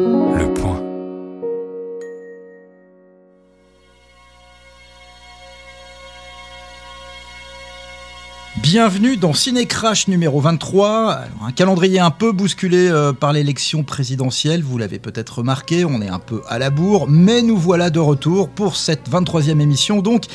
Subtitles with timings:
[0.00, 0.89] Le point.
[8.72, 11.10] Bienvenue dans Ciné Crash numéro 23.
[11.10, 16.00] Alors, un calendrier un peu bousculé euh, par l'élection présidentielle, vous l'avez peut-être remarqué, on
[16.00, 20.02] est un peu à la bourre, mais nous voilà de retour pour cette 23e émission
[20.02, 20.26] donc.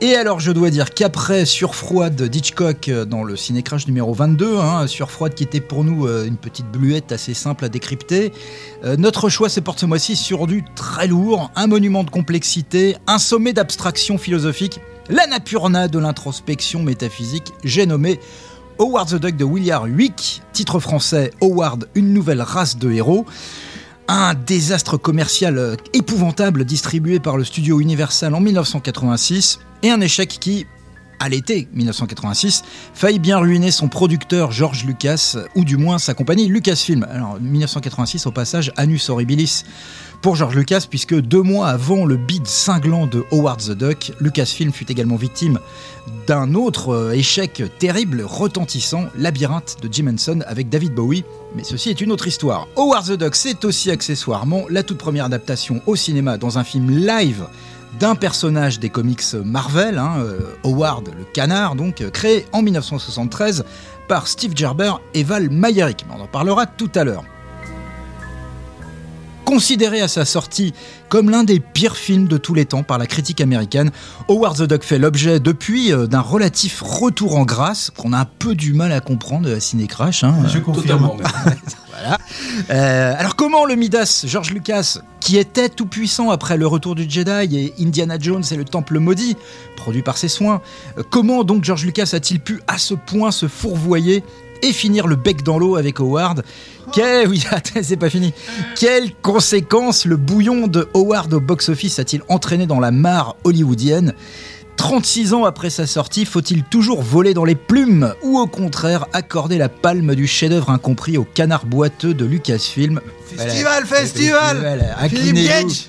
[0.00, 4.58] Et alors je dois dire qu'après Surfroide d'Hitchcock euh, dans le Ciné Crash numéro 22,
[4.58, 8.30] hein, Surfroide qui était pour nous euh, une petite bluette assez simple à décrypter,
[8.96, 13.18] notre choix se porte ce mois-ci sur du très lourd, un monument de complexité, un
[13.18, 18.20] sommet d'abstraction philosophique, la napurna de l'introspection métaphysique, j'ai nommé
[18.78, 23.26] Howard the Duck de William Wick, titre français Howard, une nouvelle race de héros.
[24.08, 30.28] Un désastre commercial euh, épouvantable distribué par le studio Universal en 1986 et un échec
[30.28, 30.66] qui,
[31.20, 32.62] à l'été 1986,
[32.94, 37.06] faillit bien ruiner son producteur George Lucas, ou du moins sa compagnie Lucasfilm.
[37.10, 39.64] Alors 1986 au passage, Anus Horribilis
[40.22, 44.72] pour George Lucas, puisque deux mois avant le bid cinglant de Howard the Duck, Lucasfilm
[44.72, 45.58] fut également victime
[46.28, 51.24] d'un autre euh, échec terrible, retentissant, Labyrinthe de Jim Henson avec David Bowie.
[51.56, 52.68] Mais ceci est une autre histoire.
[52.76, 56.88] Howard the Duck, c'est aussi accessoirement la toute première adaptation au cinéma dans un film
[56.90, 57.44] live
[57.98, 63.64] d'un personnage des comics Marvel, hein, euh, Howard le canard, donc euh, créé en 1973
[64.06, 66.06] par Steve Gerber et Val Mayerick.
[66.16, 67.24] On en parlera tout à l'heure.
[69.56, 70.72] Considéré à sa sortie
[71.10, 73.90] comme l'un des pires films de tous les temps par la critique américaine,
[74.30, 78.24] Howard the Duck fait l'objet depuis euh, d'un relatif retour en grâce qu'on a un
[78.24, 80.24] peu du mal à comprendre à Ciné Crash.
[80.24, 80.34] hein.
[80.50, 81.10] Je confirme.
[81.90, 82.16] Voilà.
[82.70, 87.04] Euh, alors comment le Midas, George Lucas, qui était tout puissant après le retour du
[87.08, 89.36] Jedi et Indiana Jones et le Temple maudit,
[89.76, 90.62] produit par ses soins,
[90.96, 94.24] euh, comment donc George Lucas a-t-il pu à ce point se fourvoyer
[94.62, 96.42] et finir le bec dans l'eau avec Howard?
[96.92, 98.32] Quelle, oui, attends, c'est pas fini.
[98.76, 104.14] Quelles conséquences le bouillon de Howard au box-office a-t-il entraîné dans la mare hollywoodienne?
[104.76, 109.58] 36 ans après sa sortie, faut-il toujours voler dans les plumes ou au contraire accorder
[109.58, 113.00] la palme du chef-d'œuvre incompris au canard boiteux de Lucasfilm?
[113.36, 115.46] Festival, festival Philippe.
[115.46, 115.88] Gage.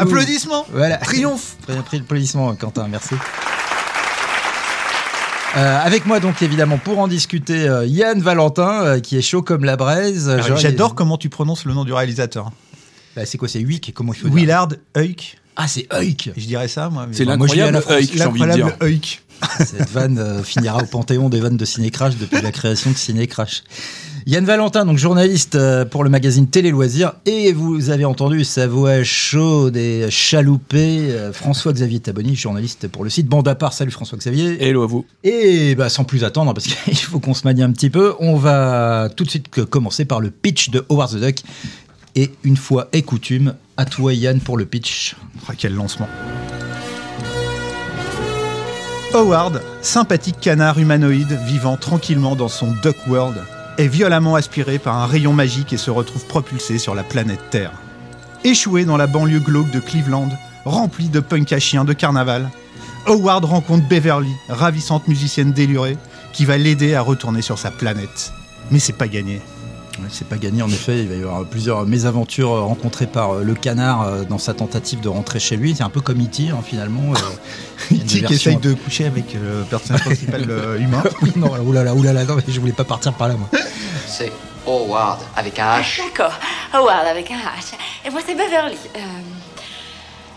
[0.00, 0.98] Applaudissements Voilà.
[0.98, 3.14] Triomphe Applaudissements, Quentin, merci.
[5.56, 9.40] Euh, avec moi donc évidemment pour en discuter euh, Yann Valentin euh, qui est chaud
[9.42, 10.28] comme la braise.
[10.28, 12.50] Ah, J'adore comment tu prononces le nom du réalisateur.
[13.14, 15.38] Bah, c'est quoi c'est Wick comment il faut dire Willard Huyck.
[15.56, 16.30] Ah c'est Huyck.
[16.36, 17.06] Je dirais ça, moi.
[17.08, 18.66] mais- C'est Moi, je dis à la l'incroyable Huyck, j'ai envie de dire.
[18.66, 19.22] L'incroyable Huyck.
[19.58, 22.96] Cette vanne euh, finira au panthéon des vannes de Ciné Crash depuis la création de
[22.96, 23.62] Ciné Crash.
[24.26, 28.66] Yann Valentin, donc journaliste euh, pour le magazine Télé Loisirs, et vous avez entendu sa
[28.66, 33.72] voix chaude et chaloupée, euh, François-Xavier Taboni, journaliste pour le site Bande à part.
[33.72, 34.66] Salut François-Xavier.
[34.66, 35.04] Hello à vous.
[35.22, 38.36] Et bah, sans plus attendre, parce qu'il faut qu'on se manie un petit peu, on
[38.36, 41.36] va tout de suite commencer par le pitch de Howard the Duck.
[42.16, 45.14] Et une fois est coutume, à toi Yann pour le pitch.
[45.48, 46.08] Ah, quel lancement.
[49.16, 53.42] Howard, sympathique canard humanoïde vivant tranquillement dans son Duck World,
[53.78, 57.72] est violemment aspiré par un rayon magique et se retrouve propulsé sur la planète Terre.
[58.44, 60.28] Échoué dans la banlieue glauque de Cleveland,
[60.66, 62.50] remplie de punk à chiens de carnaval,
[63.06, 65.96] Howard rencontre Beverly, ravissante musicienne délurée,
[66.34, 68.32] qui va l'aider à retourner sur sa planète.
[68.70, 69.40] Mais c'est pas gagné.
[70.10, 73.42] C'est pas gagné en effet, il va y avoir plusieurs mésaventures euh, rencontrées par euh,
[73.42, 75.74] le canard euh, dans sa tentative de rentrer chez lui.
[75.74, 76.50] C'est un peu comme E.T.
[76.50, 77.12] hein, finalement.
[77.14, 80.42] a une Qui essaye de coucher avec le personnage principal
[80.80, 81.02] humain.
[81.22, 83.48] Oui, non, oulala, oulala, non, mais je voulais pas partir par là moi.
[84.06, 84.32] C'est
[84.66, 85.98] Howard avec un H.
[86.04, 86.38] D'accord,
[86.72, 87.74] Howard avec un H.
[88.04, 88.76] Et moi, c'est Beverly.
[88.96, 88.98] Euh,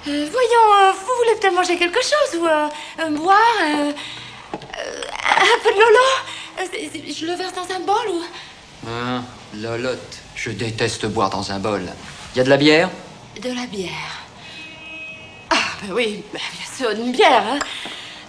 [0.07, 2.67] euh, voyons, euh, vous voulez peut-être manger quelque chose ou euh,
[3.01, 3.91] euh, boire euh,
[4.53, 6.07] euh, Un peu de lolo?
[6.59, 8.21] Euh, Je le verse dans un bol ou
[8.87, 9.23] Hein,
[9.55, 11.81] Lolotte, je déteste boire dans un bol.
[12.35, 12.89] Y a de la bière?
[13.41, 14.23] De la bière
[15.49, 17.59] Ah, ben oui, ben, bien sûr, une bière, hein.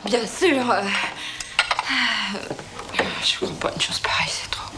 [0.05, 0.71] Bien sûr.
[0.71, 2.39] euh, euh,
[3.25, 4.71] je comprends pas une chose pareille, c'est trop.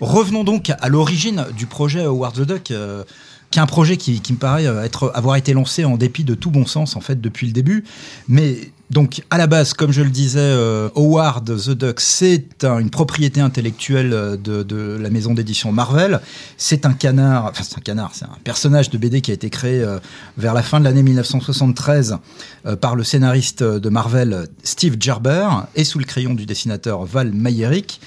[0.00, 3.04] Revenons donc à l'origine du projet Howard the Duck, euh,
[3.50, 6.34] qui est un projet qui, qui me paraît être, avoir été lancé en dépit de
[6.34, 7.84] tout bon sens en fait depuis le début.
[8.28, 12.78] Mais donc à la base, comme je le disais, euh, Howard the Duck, c'est un-
[12.78, 16.20] une propriété intellectuelle euh, de, la maison d'édition Marvel.
[16.56, 19.48] C'est un canard, enfin c'est un canard, c'est un personnage de BD qui a été
[19.48, 19.98] créé euh,
[20.36, 22.16] vers la fin de l'année 1973
[22.66, 27.32] euh, par le scénariste de Marvel Steve Gerber et sous le crayon du dessinateur Val
[27.32, 28.00] Mayerick.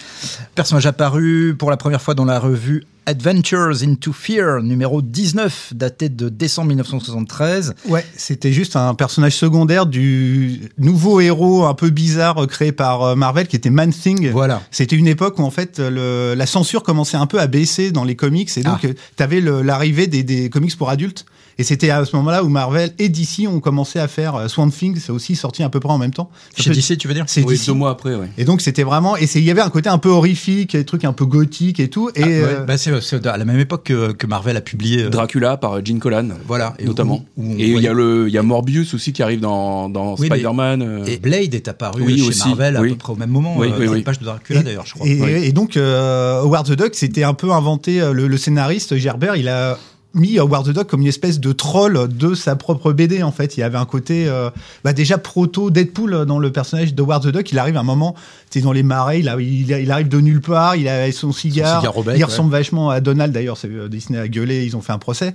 [0.56, 6.08] Personnage apparu pour la première fois dans la revue Adventures into Fear, numéro 19, daté
[6.08, 7.76] de décembre 1973.
[7.90, 13.02] Ouais, c'était juste un personnage secondaire du nouveau héros un peu bizarre euh, créé par
[13.04, 14.32] euh, Marvel qui était Man Thing.
[14.32, 14.62] Voilà.
[14.72, 18.04] C'était une époque où en fait le- la censure commençait un peu à baisser dans
[18.04, 18.88] les comics et donc Ah.
[19.18, 21.26] tu avais l'arrivée des, des comics pour adultes.
[21.60, 24.70] Et c'était à ce moment-là où Marvel et DC ont commencé à faire euh, Swamp
[24.70, 26.30] Thing, c'est aussi sorti à peu près en même temps.
[26.58, 28.30] Chez DC, tu veux dire C'est Oui, deux mois après, ouais.
[28.38, 31.06] Et donc c'était vraiment et il y avait un côté un peu horrifique, des trucs
[31.06, 32.10] un peu gothiques et tout.
[32.16, 35.04] Et Ah, ouais, euh, bah, c'est à la même époque que, que Marvel a publié.
[35.04, 36.30] euh, Dracula par Gene Colan.
[36.48, 36.74] voilà.
[36.80, 37.24] Et notamment.
[37.38, 39.40] où- où on et il y a le, il y a Morbius aussi qui arrive
[39.40, 40.82] dans, dans Oui, Spider-Man.
[40.82, 41.06] euh.
[41.06, 42.90] Et Blade est apparu Oui, chez aussi, Marvel à oui.
[42.90, 43.98] peu près au même moment, Oui, euh, oui, dans oui.
[44.00, 45.08] les pages de Dracula d'ailleurs, je crois.
[45.08, 45.30] Et, Oui.
[45.46, 49.48] et donc, euh, Howard the Duck, c'était un peu inventé, le, le scénariste Gerbert, il
[49.50, 49.78] a
[50.14, 53.58] mis Howard the Duck comme une espèce de troll de sa propre BD, en fait.
[53.58, 54.50] Il y avait un côté, euh,
[54.84, 57.52] bah, déjà proto Deadpool dans le personnage de Howard the Duck.
[57.52, 58.16] Il arrive à un moment,
[58.50, 61.32] sais, dans les marais, il, a- il, il arrive de nulle part, il a son
[61.32, 61.80] cigare.
[61.80, 62.24] cigare au bec, il ouais.
[62.26, 65.34] ressemble vachement à Donald, d'ailleurs, c'est euh, Disney a gueulé, ils ont fait un procès.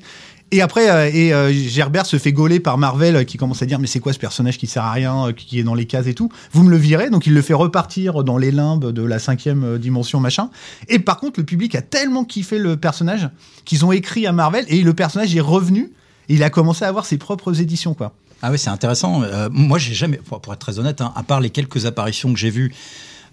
[0.51, 3.67] Et après, euh, et euh, Gerbert se fait gauler par Marvel euh, qui commence à
[3.67, 6.07] dire mais c'est quoi ce personnage qui sert à rien, qui est dans les cases
[6.07, 6.31] et tout.
[6.53, 9.77] Vous me le virez, donc il le fait repartir dans les limbes de la cinquième
[9.79, 10.49] dimension machin.
[10.89, 13.29] Et par contre, le public a tellement kiffé le personnage
[13.67, 15.93] qu'ils ont écrit à Marvel et le personnage est revenu.
[16.31, 18.15] Et il a commencé à avoir ses propres éditions quoi.
[18.41, 19.23] Ah oui, c'est intéressant.
[19.51, 22.39] Moi, j'ai jamais, pour pour être très honnête, hein, à part les quelques apparitions que
[22.39, 22.73] j'ai vues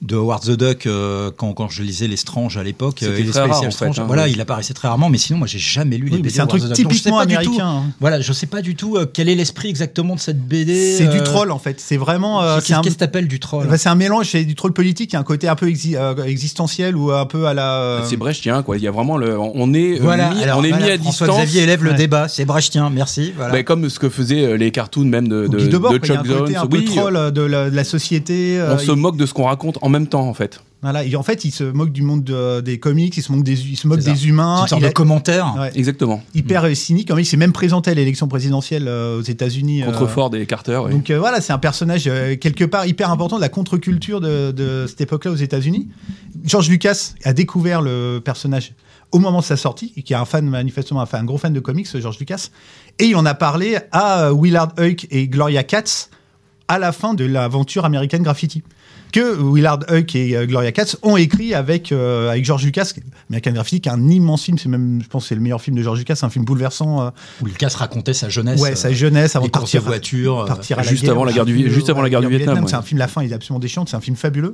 [0.02, 3.50] de Howard the Duck euh, quand, quand je lisais Les Strange à l'époque, les rare,
[3.60, 4.32] en fait, Strange, hein, voilà, ouais.
[4.32, 6.48] il apparaissait très rarement, mais sinon, moi, j'ai jamais lu les Oui, BD c'est un
[6.48, 6.78] truc the Duck.
[6.78, 7.68] Donc, je sais typiquement pas du tout- américain.
[7.68, 7.84] hein.
[8.00, 10.96] Voilà, je sais pas du tout euh, quel est l'esprit exactement de cette BD.
[10.98, 11.80] C'est du euh, troll en fait.
[11.80, 12.42] C'est vraiment.
[12.42, 15.16] euh, Qu'est-ce que t'appelles du troll bah, c'est un mélange, c'est du troll politique, il
[15.16, 17.76] y a un côté un peu exi- euh, existentiel ou un peu à la.
[17.82, 18.78] euh, C'est brechtien, quoi.
[18.78, 20.92] Il y a vraiment le, on est euh, Voilà, mis, alors, on est voilà, mis
[20.92, 21.44] à François distance.
[21.46, 23.34] Xavier élève le débat, c'est brechtien, merci.
[23.36, 23.52] Voilà.
[23.54, 26.56] Bah, comme ce que faisaient euh, les cartoons même de, Chuck Jones.
[26.56, 28.58] un peu troll euh, de la, de la société.
[28.62, 30.60] on euh, se moque de ce qu'on raconte en même temps, en fait.
[30.82, 33.44] Voilà, et en fait, il se moque du monde de- des comics, il se moque
[33.44, 34.62] des, il se moque des humains.
[34.62, 35.56] une sorte il de a- commentaire.
[35.58, 36.22] ouais, Exactement.
[36.36, 37.12] hyper euh, cynique.
[37.18, 39.82] Il s'est même présenté à l'élection présidentielle euh, aux États-Unis.
[39.82, 40.80] euh, Contre Ford et Carter.
[40.86, 40.92] oui.
[40.92, 44.52] Donc euh, voilà, c'est un personnage euh, quelque part hyper important de la contre-culture de,
[44.52, 45.88] de cette époque-là aux États-Unis.
[46.44, 48.74] George Lucas a découvert le personnage
[49.12, 51.54] au moment de sa sortie, et qui est un fan manifestement, enfin un gros fan
[51.54, 52.50] de comics, George Lucas,
[53.00, 56.10] et il en a parlé à euh, Willard Huyck et Gloria Katz
[56.68, 58.62] à la fin de l'aventure American Graffiti.
[59.16, 62.92] Que Willard Huyck et euh, Gloria Katz ont écrit avec, euh, avec George Lucas,
[63.30, 65.62] American Graffiti, qui est un immense film, c'est même, je pense, que c'est le meilleur
[65.62, 67.02] film de George Lucas, c'est un film bouleversant.
[67.02, 67.10] euh,
[67.42, 68.60] Où Lucas racontait sa jeunesse.
[68.60, 70.46] ouais, sa jeunesse avant de courses de partir, voiture.
[70.46, 71.12] partir à la juste guerre.
[71.14, 72.64] avant la guerre du- juste avant la guerre du Vietnam, ouais.
[72.70, 74.54] C'est un film, la fin, il est absolument déchante, c'est un film fabuleux.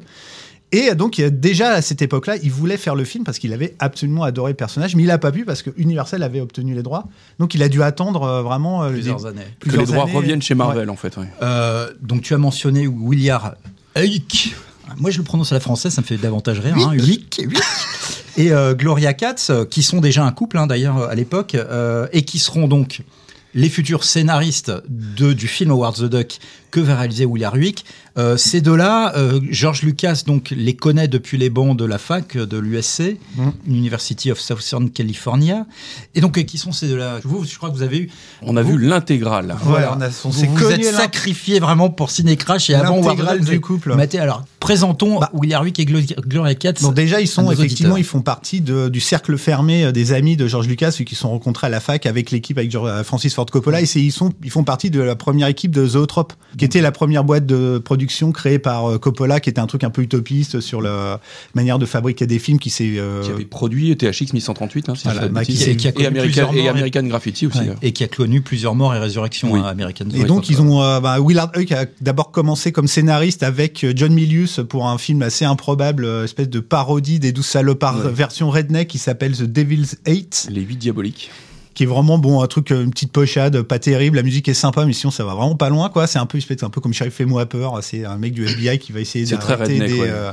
[0.72, 4.22] Et donc, déjà à cette époque-là, il voulait faire le film parce qu'il avait absolument
[4.24, 7.08] adoré le personnage, mais il n'a pas pu parce que Universal avait obtenu les droits.
[7.40, 9.42] Donc, il a dû attendre euh, vraiment euh, plusieurs années.
[9.60, 10.14] que les droits années.
[10.14, 10.60] reviennent chez Ouais.
[10.60, 11.18] Marvel, en fait.
[11.18, 11.26] ouais.
[11.42, 13.42] Euh, donc tu as mentionné William
[13.96, 14.56] Huyck.
[14.98, 16.76] Moi je le prononce à la française, ça me fait davantage rire.
[16.78, 17.42] Hein, Huyck.
[18.38, 22.08] Et euh, Gloria Katz, euh, qui sont déjà un couple hein, d'ailleurs à l'époque, euh,
[22.14, 23.02] et qui seront donc
[23.54, 26.40] les futurs scénaristes de, du film Howard the Duck
[26.72, 27.84] que va réaliser William Huyck.
[28.18, 32.36] Euh, ces deux-là, euh, George Lucas donc les connaît depuis les bancs de la fac
[32.36, 33.52] de l'USC, Mhm.
[33.68, 35.66] University of Southern California.
[36.14, 37.20] Et donc euh, qui sont ces deux-là?
[37.24, 38.10] Vous, je crois que vous avez eu
[38.42, 39.56] On a Vous- vu l'intégrale.
[39.64, 43.40] Voilà, on, a, on vous êtes l'un- sacrifié vraiment pour Ciné Crash et avant vous
[43.46, 43.96] du couple.
[43.96, 44.20] maté.
[44.20, 45.30] alors, présentons Bah.
[45.34, 46.82] William Huyck et Glo- Gloria Katz.
[46.82, 47.98] Donc déjà, ils sont effectivement, auditeurs.
[48.00, 51.16] ils font partie de- du cercle fermé euh, des amis de George Lucas, ceux qui
[51.16, 53.86] se sont rencontrés à la fac avec l'équipe avec George- euh, Francis Ford Coppola, et
[53.86, 56.92] c'est- ils sont, ils font partie de la première équipe de Zoetrope, qui était la
[56.92, 58.01] première boîte de production
[58.34, 61.20] créée par euh, Coppola, qui était un truc un peu utopiste sur la
[61.56, 65.04] manière de fabriquer des films, qui s'est euh, Qui avait produit THX 1138, hein, si
[65.04, 66.06] Voilà, bah, qui s'est- qui a et,
[66.68, 67.60] American, et Graffiti aussi.
[67.60, 67.76] Ouais, euh.
[67.82, 69.60] et qui a connu plusieurs morts et résurrections Oui.
[69.60, 70.12] hein, américaines.
[70.16, 70.82] Et donc, ils ont.
[70.82, 75.22] euh, bah, Willard Huyck a d'abord commencé comme scénariste avec John Milius pour un film
[75.22, 78.12] assez improbable, espèce de parodie des douze salopards Ouais.
[78.12, 81.30] version redneck qui s'appelle The Devil's Eight, Les 8 diaboliques.
[81.74, 84.18] Qui est vraiment bon, un truc, euh, une petite pochade, pas terrible.
[84.18, 86.08] La musique est sympa, mais sinon ça va vraiment pas loin, quoi.
[86.08, 87.80] C'est un peu, c'est un peu comme Sheriff Fais-moi peur.
[87.82, 90.08] C'est un mec du FBI qui va essayer d'arrêter des, ouais.
[90.10, 90.32] euh,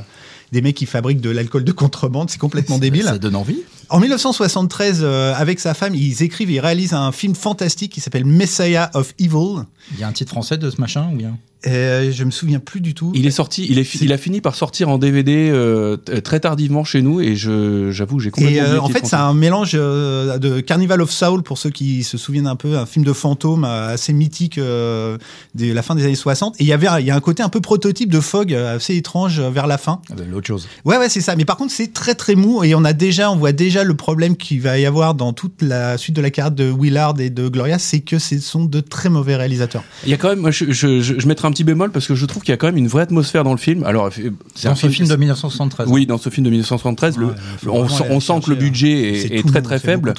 [0.51, 2.29] des mecs qui fabriquent de l'alcool de contrebande.
[2.29, 3.03] C'est complètement débile.
[3.03, 3.63] Ça donne envie.
[3.89, 8.01] En 1973, euh, avec sa femme, ils écrivent et ils réalisent un film fantastique qui
[8.01, 9.63] s'appelle Messiah of Evil.
[9.93, 11.37] Il y a un titre français de ce machin ou bien?
[11.67, 13.11] Euh, je me souviens plus du tout.
[13.13, 16.21] Il est sorti, il, est fi- il a fini par sortir en DVD euh, t-
[16.21, 19.17] très tardivement chez nous et je, j'avoue, j'ai complètement Et euh, oublié en fait, c'est
[19.17, 22.85] un mélange euh, de Carnival of Soul pour ceux qui se souviennent un peu, un
[22.85, 25.17] film de fantôme euh, assez mythique euh,
[25.53, 26.55] de la fin des années 60.
[26.61, 28.95] Et il y avait, il y a un côté un peu prototype de Fog assez
[28.95, 29.99] étrange euh, vers la fin.
[30.09, 30.65] Ah ben, L'autre chose.
[30.85, 31.35] Ouais, ouais, c'est ça.
[31.35, 33.95] Mais par contre, c'est très très mou et on a déjà, on voit déjà le
[33.95, 37.29] problème qu'il va y avoir dans toute la suite de la carrière de Willard et
[37.29, 39.83] de Gloria, c'est que ce sont de très mauvais réalisateurs.
[40.05, 42.07] Il y a quand même, moi, je, je, je, je mettrai un petit bémol parce
[42.07, 43.83] que je trouve qu'il y a quand même une vraie atmosphère dans le film.
[43.83, 44.09] Alors,
[44.55, 45.87] c'est un ce film de 1973.
[45.89, 47.33] Oui, dans ce film de 1973, le- Ouais,
[47.63, 50.13] le- on, sent, aller on sent que le budget C'est est, très bon, très faible.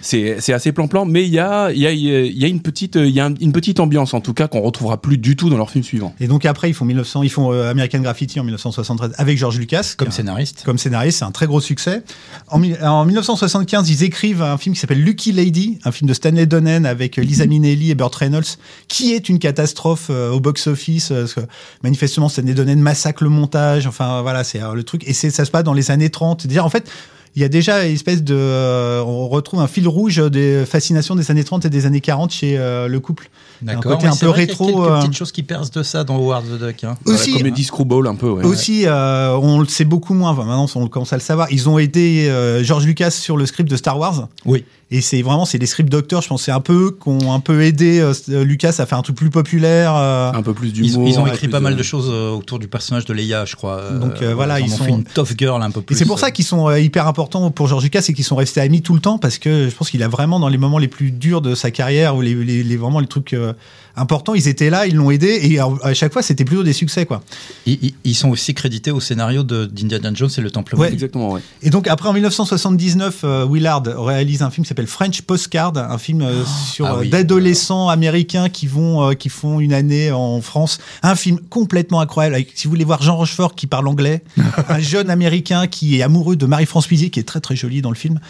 [0.00, 2.96] C'est assez plan-plan, mais il y a, il y, a, il y a une petite,
[2.96, 5.50] il y a un- une petite ambiance en tout cas qu'on retrouvera plus du tout
[5.50, 6.14] dans leur film suivant.
[6.20, 9.58] Et donc après, ils font 1900, ils font euh, American Graffiti en 1973 avec George
[9.58, 9.94] Lucas.
[9.96, 10.62] Comme scénariste.
[10.64, 12.02] comme scénariste, c'est un très gros succès.
[12.48, 12.60] En,
[13.00, 16.84] en 1975, ils écrivent un film qui s'appelle Lucky Lady, un film de Stanley Donen
[16.84, 21.10] avec euh, Lisa Minnelli et Burt Reynolds, qui est une catastrophe euh, au box-office.
[21.10, 21.40] euh, parce que
[21.82, 23.86] manifestement, Stanley Donen massacre le montage.
[23.86, 25.02] Enfin, voilà, c'est euh, le truc.
[25.08, 26.42] Et ça se passe dans les années 30.
[26.42, 26.90] C'est-à-dire, en fait,
[27.36, 31.14] il y a déjà une espèce de, euh, on retrouve un fil rouge des fascinations
[31.14, 33.30] des années 30 et des années 40 chez euh, le couple.
[33.62, 33.92] D'accord.
[33.92, 35.70] côté mais un peu vrai qu'il y a rétro, quelques euh, petites choses qui percent
[35.72, 36.84] de ça dans Howard the Duck.
[36.84, 36.96] hein.
[37.04, 38.30] Aussi, la comédie screwball un peu.
[38.30, 38.44] Ouais.
[38.44, 40.30] Aussi, euh, on le sait beaucoup moins.
[40.30, 41.48] Enfin, maintenant, on commence à le savoir.
[41.50, 44.28] Ils ont aidé euh, George Lucas sur le script de Star Wars.
[44.46, 44.64] Oui.
[44.92, 47.32] Et c'est vraiment, c'est les script doctors, je pense, c'est un peu eux qui ont
[47.32, 49.94] un peu aidé euh, Lucas à faire un truc plus populaire.
[49.94, 50.32] euh.
[50.32, 51.08] Un peu plus Ils, d'humour.
[51.08, 53.44] ils ont ouais, écrit pas de- mal de choses euh, autour du personnage de Leia,
[53.44, 53.90] je crois.
[53.92, 55.94] Donc, euh, voilà, ils, ils ont sont- fait une tough girl un peu plus.
[55.94, 58.24] Et c'est pour ça euh, qu'ils sont euh, hyper importants pour George Lucas et qu'ils
[58.24, 60.58] sont restés amis tout le temps parce que je pense qu'il a vraiment dans les
[60.58, 63.36] moments les plus durs de sa carrière ou les, les, les- vraiment les trucs
[64.00, 67.06] importants, ils étaient là, ils l'ont aidé et à, chaque fois c'était plutôt des succès
[67.06, 67.22] quoi.
[67.66, 70.92] ils, sont aussi crédités au scénario de- d'Indiana Jones et le Temple Ouais.
[70.92, 71.40] Exactement, ouais.
[71.62, 75.98] Et donc après en 1979, euh, Willard réalise un film qui s'appelle French Postcard, un
[75.98, 77.08] film euh, sur ah euh, oui.
[77.10, 80.78] d'adolescents américains qui vont euh, qui font une année en France.
[81.02, 82.34] Un film complètement incroyable.
[82.34, 84.22] Avec, si vous voulez voir Jean Rochefort qui parle anglais,
[84.68, 87.90] un jeune américain qui est amoureux de Marie-France Pizier qui est très très jolie dans
[87.90, 88.20] le film.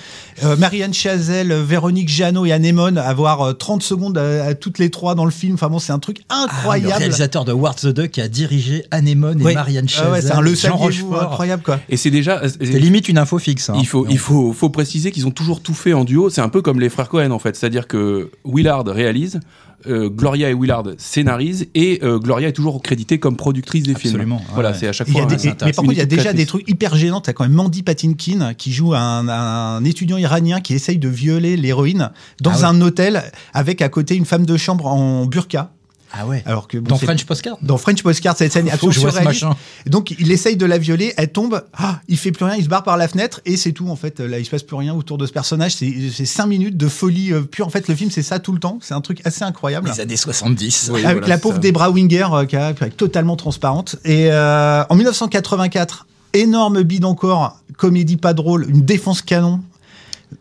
[0.45, 4.91] Euh, Marianne Chazelle, Véronique Jeannot et Anémone avoir euh, 30 secondes à, à toutes les
[4.91, 5.57] trois dans le film.
[5.61, 6.95] Enfin bon, c'est un truc Ah, le incroyable.
[6.95, 9.52] réalisateur de Howard the Duck qui a dirigé Anémone et Ouais.
[9.55, 11.23] Marianne Ah Chazelle, ouais, c'est un le Jean Rochefort.
[11.23, 11.81] incroyable quoi.
[11.90, 12.40] Et c'est déjà.
[12.49, 13.69] C'est limite une info fixe.
[13.69, 13.75] hein.
[13.79, 16.31] Il faut, il faut, faut préciser qu'ils ont toujours tout fait en duo.
[16.31, 17.57] C'est un peu comme les frères Cohen en fait.
[17.57, 19.40] C'est-à-dire que Willard réalise, euh,
[19.87, 24.49] Gloria et Willard scénarisent et euh, Gloria est toujours créditée comme productrice des Absolument, films.
[24.49, 24.77] ouais, Voilà, ouais.
[24.79, 25.31] c'est à chaque Il y a fois.
[25.31, 27.21] des- c'est mais par contre, il y a déjà des trucs hyper gênants.
[27.21, 31.57] T'as quand même Mandy Patinkin qui joue un, un étudiant iranien qui essaye de violer
[31.57, 32.11] l'héroïne
[32.41, 32.65] dans Ah ouais.
[32.65, 33.23] un hôtel
[33.55, 35.73] avec à côté une femme de chambre en burqa.
[36.12, 36.43] Ah ouais.
[36.47, 39.17] Alors que bon, Dans French Postcard dans French Postcard, cette scène est absolument vois ce
[39.17, 39.45] surréaliste.
[39.45, 39.57] machin.
[39.87, 42.69] Donc il essaye de la violer, elle tombe, ah, il fait plus rien, il se
[42.69, 44.21] barre par la fenêtre et c'est tout en fait.
[44.21, 45.75] Là, il se passe plus rien autour de ce personnage.
[45.76, 47.67] C'est c'est cinq minutes de folie euh, pure.
[47.67, 48.79] En fait, le film c'est ça tout le temps.
[48.83, 49.88] C'est un truc assez incroyable.
[49.88, 50.90] Les années 70.
[50.93, 51.61] Oui, avec voilà, la pauvre ça.
[51.61, 53.97] Debra Winger euh, qui est totalement transparente.
[54.05, 59.61] Et euh, en 1984, énorme bide encore, comédie pas drôle, une défense canon.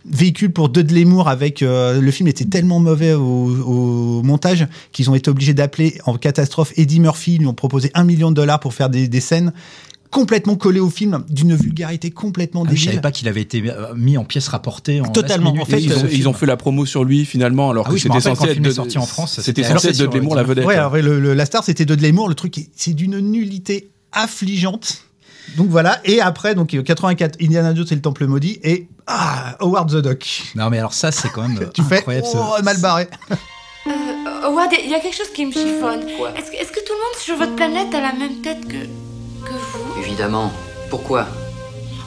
[0.05, 5.09] Véhicule pour Dudley Moore avec euh, le film était tellement mauvais au, au montage qu'ils
[5.09, 8.35] ont été obligés d'appeler en catastrophe Eddie Murphy ils lui ont proposé un million de
[8.35, 9.51] dollars pour faire des, des scènes
[10.11, 13.61] complètement collées au film d'une vulgarité complètement Ah, je savais débile pas qu'il avait été
[13.67, 15.53] euh, mis en pièce rapportée en Totalement.
[15.53, 15.67] 9 minutes.
[15.67, 17.89] En fait, ils, ont, euh, ils ont fait la promo sur lui finalement, alors Ah
[17.89, 20.35] que oui, c'était censé être est sorti en France, C'était censé être Dudley sur Moore
[20.35, 20.65] la vedette.
[20.65, 22.27] Ouais, alors, le, le- la star c'était Dudley Moore.
[22.27, 25.03] Le truc, est- c'est d'une nullité affligeante.
[25.57, 25.99] Donc voilà.
[26.05, 30.43] Et après, donc 84, Indiana Jones et le Temple maudit et ah, Howard the Duck.
[30.55, 32.27] Non, mais alors ça, c'est quand même euh, Tu fais incroyable.
[32.27, 33.07] ce- oh, mal barré.
[33.87, 33.91] Euh,
[34.43, 36.05] Howard, il y a quelque chose qui me chiffonne.
[36.17, 38.73] Quoi Est-ce que, tout le monde sur votre planète a la même tête que,
[39.45, 39.99] que vous?
[40.01, 40.51] Évidemment.
[40.89, 41.25] Pourquoi?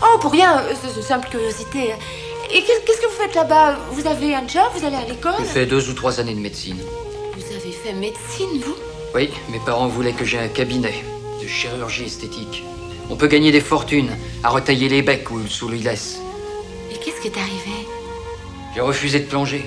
[0.03, 1.95] Oh, pour rien, euh, c'est simple curiosité.
[2.55, 3.77] Et qu'est- qu'est-ce que vous faites là-bas?
[3.93, 5.33] Vous avez un job Vous allez à l'école?
[5.39, 6.77] J'ai fait deux ou trois années de médecine.
[7.37, 8.75] Vous avez fait médecine, vous?
[9.15, 11.05] Oui, mes parents voulaient que j'ai un cabinet
[11.43, 12.63] de chirurgie esthétique.
[13.13, 14.09] On peut gagner des fortunes
[14.43, 16.17] à retailler les becs ou sous les laisses.
[16.91, 17.87] Et qu'est-ce qui est arrivé?
[18.75, 19.67] J'ai refusé de plonger.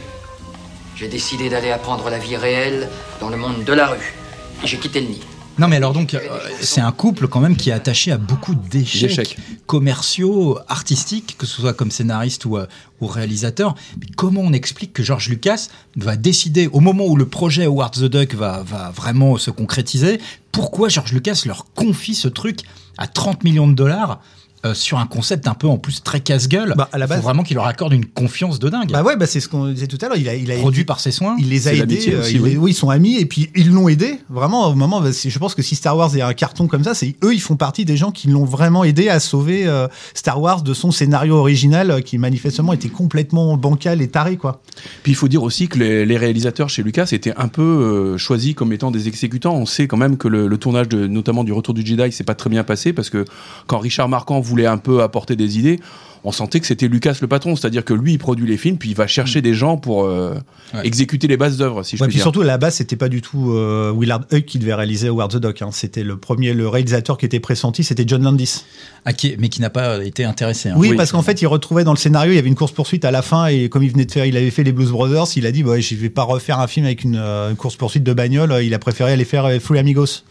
[0.96, 2.90] J'ai décidé d'aller apprendre la vie réelle
[3.22, 4.16] dans le monde de la rue.
[4.64, 5.22] Et j'ai quitté le nid.
[5.60, 6.20] Non, mais alors donc, euh,
[6.60, 9.38] c'est un couple quand même qui est attaché à beaucoup d'échecs D'échecs.
[9.68, 12.66] commerciaux, artistiques, que ce soit comme scénariste ou, euh,
[13.00, 13.76] ou réalisateur.
[14.02, 17.94] Mais comment on explique que George Lucas va décider, au moment où le projet Howard
[17.94, 20.20] the Duck va, va vraiment se concrétiser,
[20.52, 22.62] pourquoi George Lucas leur confie ce truc
[22.98, 24.22] à 30 millions de dollars
[24.66, 27.24] euh, sur un concept un peu en plus très casse-gueule Bah, à la base- Faut
[27.24, 28.92] vraiment qu'il leur accorde une confiance de dingue.
[28.92, 30.18] Bah ouais, bah c'est ce qu'on disait tout à l'heure.
[30.18, 31.36] Il a, il a Produit par ses soins.
[31.40, 32.14] Il les a aidés.
[32.14, 32.50] euh, aussi, il oui.
[32.52, 34.20] les- oui, ils sont amis et puis ils l'ont aidé.
[34.30, 36.94] Vraiment, au moment, bah, je pense que si Star Wars est un carton comme ça,
[36.94, 40.42] c'est eux, ils font partie des gens qui l'ont vraiment aidé à sauver euh, Star
[40.42, 44.62] Wars de son scénario original euh, qui manifestement était complètement bancal et taré, quoi.
[45.04, 48.18] Puis il faut dire aussi que les, les réalisateurs chez Lucas étaient un peu euh,
[48.18, 49.54] choisis comme étant des exécutants.
[49.56, 52.24] On sait quand même que le, le tournage de, notamment du Retour du Jedi s'est
[52.24, 53.26] pas très bien passé parce que
[53.68, 55.80] quand Richard Marquand voulait un peu apporter des idées,
[56.28, 58.90] on sentait que c'était Lucas le patron, c'est-à-dire que lui il produit les films, puis
[58.90, 60.34] il va chercher des gens pour euh,
[60.74, 60.80] Ouais.
[60.84, 62.24] exécuter les bases d'œuvre, si je Ouais, puis puis dire.
[62.24, 65.32] surtout, à la base, c'était pas du tout euh, Willard Huyck qui devait réaliser Howard
[65.32, 65.62] the Duck.
[65.62, 65.70] hein.
[65.72, 68.64] C'était le premier, le réalisateur qui était pressenti, c'était John Landis.
[69.06, 70.70] Ah, qui- mais qui n'a pas été intéressé.
[70.70, 70.74] hein.
[70.78, 70.98] Oui, Oui.
[70.98, 73.12] parce qu'en fait, il retrouvait dans le scénario, il y avait une course poursuite à
[73.12, 75.46] la fin, et comme il venait de faire, il avait fait les Blues Brothers, il
[75.46, 78.04] a dit, bah, je vais pas refaire un film avec une, euh, une course poursuite
[78.04, 78.56] de bagnole.
[78.64, 80.24] Il a préféré aller faire Free Amigos.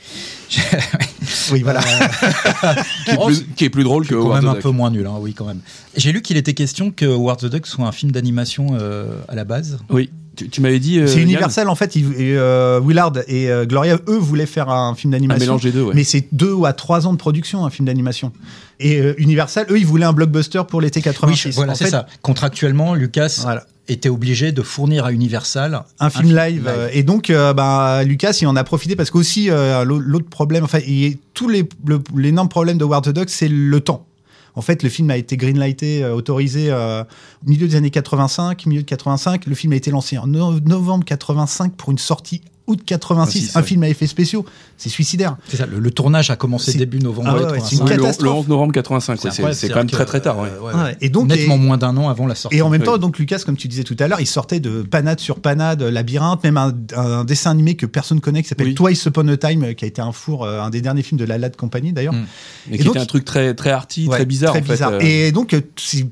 [1.52, 1.80] oui, voilà.
[3.04, 4.90] qui, est plus, qui est plus drôle que quand Howard même the un peu moins
[4.90, 5.60] nul, hein, oui, quand même.
[5.96, 9.34] J'ai lu qu'il était question que Howard the Duck soit un film d'animation euh, à
[9.34, 9.78] la base.
[9.90, 10.98] Oui, tu, tu m'avais dit.
[10.98, 11.94] euh, c'est Yann, Universal, en fait.
[11.96, 15.40] il- et, euh, Willard et euh, Gloria, eux, voulaient faire un film un d'animation.
[15.44, 15.94] mélange des deux, ouais.
[15.94, 18.32] Mais c'est deux ou à trois ans de production, un film d'animation.
[18.80, 21.48] Et euh, Universal, eux, ils voulaient un blockbuster pour l'été 86.
[21.48, 22.06] Oui, voilà, c'est ça.
[22.22, 23.64] Contractuellement, Lucas Voilà.
[23.88, 26.66] Était obligé de fournir à Universal un film live.
[26.92, 30.64] Et donc, euh, bah, Lucas, il en a profité parce qu'aussi, euh, l'au- l'autre problème,
[30.64, 34.06] enfin, il- tous les, le- l'énorme problème de War the Duck, c'est le temps.
[34.56, 38.66] En fait, le film a été greenlighté, euh, autorisé euh, au milieu des années 85,
[38.66, 39.46] milieu de 85.
[39.46, 43.40] Le film a été lancé en no- novembre 85 pour une sortie août 86.
[43.52, 43.66] 86, un ouais.
[43.66, 44.44] film à effets spéciaux.
[44.76, 45.36] C'est suicidaire.
[45.48, 47.84] C'est ça, le, le tournage a commencé début novembre Ah ouais, ouais, c'est une 85.
[47.84, 48.24] Oui, le, catastrophe.
[48.24, 49.20] le 11 novembre 85,
[49.52, 50.40] C'est quand même très très tard.
[50.40, 50.96] euh, ouais, Ouais.
[51.00, 52.56] Et donc, nettement et- moins d'un an avant la sortie.
[52.56, 54.82] Et en même temps, donc Lucas, comme tu disais tout à l'heure, il sortait de
[54.82, 58.74] panade sur panade, labyrinthe, même un, un dessin animé que personne connaît qui s'appelle Oui.
[58.74, 61.20] Twice Upon a Time, euh, qui a été un four, euh, un des derniers films
[61.20, 62.14] de la Lad Company d'ailleurs.
[62.14, 62.24] Mm.
[62.72, 64.72] Et qui donc- était un truc très très arty, Ouais, très bizarre très en fait.
[64.72, 64.92] bizarre.
[64.94, 64.98] euh.
[65.00, 65.60] Et donc, euh,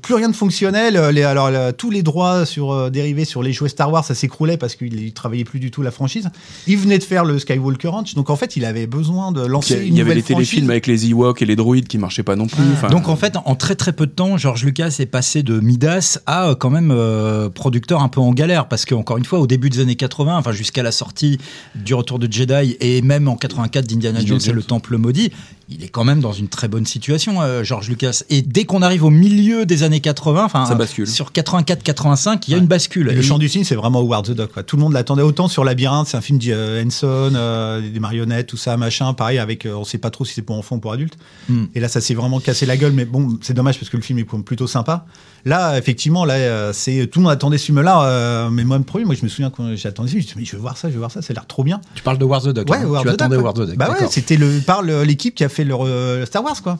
[0.01, 0.95] plus rien de fonctionnel.
[0.97, 4.15] euh, Les, alors, tous les droits sur euh, dérivés sur les jouets Star Wars, ça
[4.15, 6.29] s'écroulait parce qu'il il travaillait plus du tout la franchise.
[6.67, 9.81] Il venait de faire le Skywalker Ranch, donc en fait, il avait besoin de lancer
[9.81, 10.69] Il une y avait nouvelle les téléfilms franchise.
[10.69, 12.63] avec les Ewoks et les droïdes qui marchaient pas non plus.
[12.89, 16.19] Donc en fait, en très très peu de temps, George Lucas est passé de Midas
[16.25, 19.39] à euh, quand même euh, producteur un peu en galère parce que encore une fois,
[19.39, 21.37] au début des années 80, enfin jusqu'à la sortie
[21.75, 25.31] du Retour de Jedi et même en 84 d'Indiana Indiana Jones et le Temple maudit,
[25.69, 28.23] il est quand même dans une très bonne situation, euh, George Lucas.
[28.29, 31.07] Et dès qu'on arrive au milieu des années 80, enfin Ça bascule.
[31.07, 33.09] sur 84-85, il y a une bascule.
[33.09, 34.51] Et le chant du cygne, c'est vraiment Howard the Duck.
[34.53, 34.63] quoi.
[34.63, 36.07] Tout le monde l'attendait autant sur Labyrinthe.
[36.07, 39.13] C'est un film de Henson, euh, des marionnettes, tout ça, machin.
[39.13, 41.17] Pareil, avec, euh, on sait pas trop si c'est pour enfants ou pour adultes.
[41.49, 41.65] Hmm.
[41.75, 42.93] Et là, ça s'est vraiment cassé la gueule.
[42.93, 45.05] Mais bon, c'est dommage parce que le film est plutôt sympa.
[45.45, 48.03] Là, effectivement, là, euh, c'est tout le monde attendait ce film-là.
[48.05, 50.29] euh, mais moi, le premier, moi, je me souviens quand j'attendais ce film, je me
[50.29, 51.21] suis dit, mais je veux voir ça, je veux voir ça.
[51.21, 51.81] Ça a l'air trop bien.
[51.95, 52.69] Tu parles de War the Duck.
[52.69, 52.83] Ouais, hein.
[52.85, 53.75] Howard tu the attendais Duck, War the Duck.
[53.77, 56.79] Bah ouais, c'était le par l'équipe qui a fait le euh, Star Wars, quoi.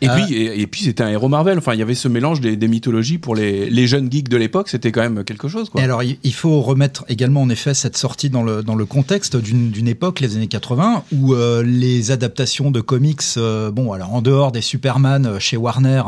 [0.00, 1.58] Et Euh, puis, et, et puis c'était un héros Marvel.
[1.58, 4.36] Enfin, il y avait ce mélange des, des mythologies pour les, les jeunes geeks de
[4.36, 4.68] l'époque.
[4.68, 5.68] C'était quand même quelque chose.
[5.70, 5.80] Quoi.
[5.80, 9.36] Et alors, il faut remettre également en effet cette sortie dans le, dans le contexte
[9.36, 14.22] d'une époque, les années 80, où euh, les adaptations de comics, euh, bon, alors en
[14.22, 16.02] dehors des Superman euh, chez Warner,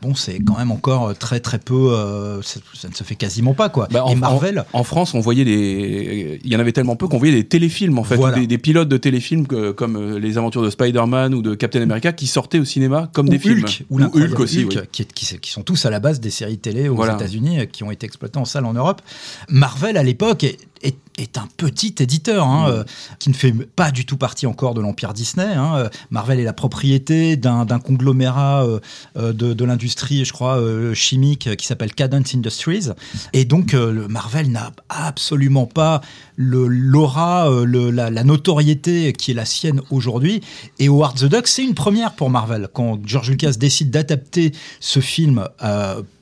[0.00, 3.14] bon, c'est quand même encore euh, très très peu, euh, ça, ça ne se fait
[3.16, 3.88] quasiment pas quoi.
[3.90, 6.40] Bah, Et en, Marvel, en, en France, on voyait des.
[6.44, 8.16] Il y en avait tellement peu qu'on voyait des téléfilms, en fait.
[8.16, 8.38] Voilà.
[8.38, 11.80] Des, des pilotes de téléfilms que- comme euh, les aventures de Spider-Man ou de Captain
[11.82, 13.60] America qui sortaient au cinéma comme ou des films.
[13.64, 14.64] Hulk, ou ou Hulk aussi.
[14.64, 14.86] Hulk, oui.
[14.90, 17.14] qui, est- qui, qui sont tous à la base des séries télé aux Voilà.
[17.14, 19.00] États-Unis euh, qui ont été exploitées en salle en Europe.
[19.48, 20.44] Marvel à l'époque
[20.82, 22.72] est, un petit éditeur hein, Mm.
[22.72, 22.84] euh,
[23.18, 25.44] qui ne fait pas du tout partie encore de l'empire Disney.
[25.46, 25.76] hein.
[25.76, 31.56] Euh, Marvel est la propriété d'un conglomérat euh, de, de l'industrie, je crois, euh, chimique
[31.56, 32.88] qui s'appelle Cadence Industries.
[33.32, 36.00] Et donc, le Marvel n'a absolument pas
[36.36, 40.40] l'aura, la, la notoriété qui est la sienne aujourd'hui.
[40.78, 42.68] Et Howard the Duck, c'est une première pour Marvel.
[42.72, 45.46] Quand George Lucas décide d'adapter ce film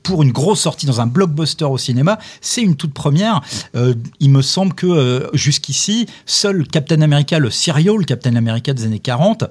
[0.03, 3.41] pour une grosse sortie dans un blockbuster au cinéma, c'est une toute première.
[4.19, 8.99] Il me semble que euh, jusqu'ici, seul Captain America, le serial Captain America des années
[8.99, 9.45] 40,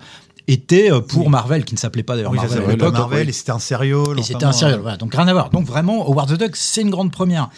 [0.48, 1.28] était euh, pour Oui.
[1.28, 2.92] Marvel, qui ne s'appelait pas d'ailleurs Oui, Marvel à s'appelait l'époque.
[2.92, 4.02] Marvel et c'était un sérieux.
[4.16, 5.50] Et c'était un serial, voilà, donc rien à voir.
[5.50, 7.50] Donc vraiment, Howard the Duck, c'est une grande première.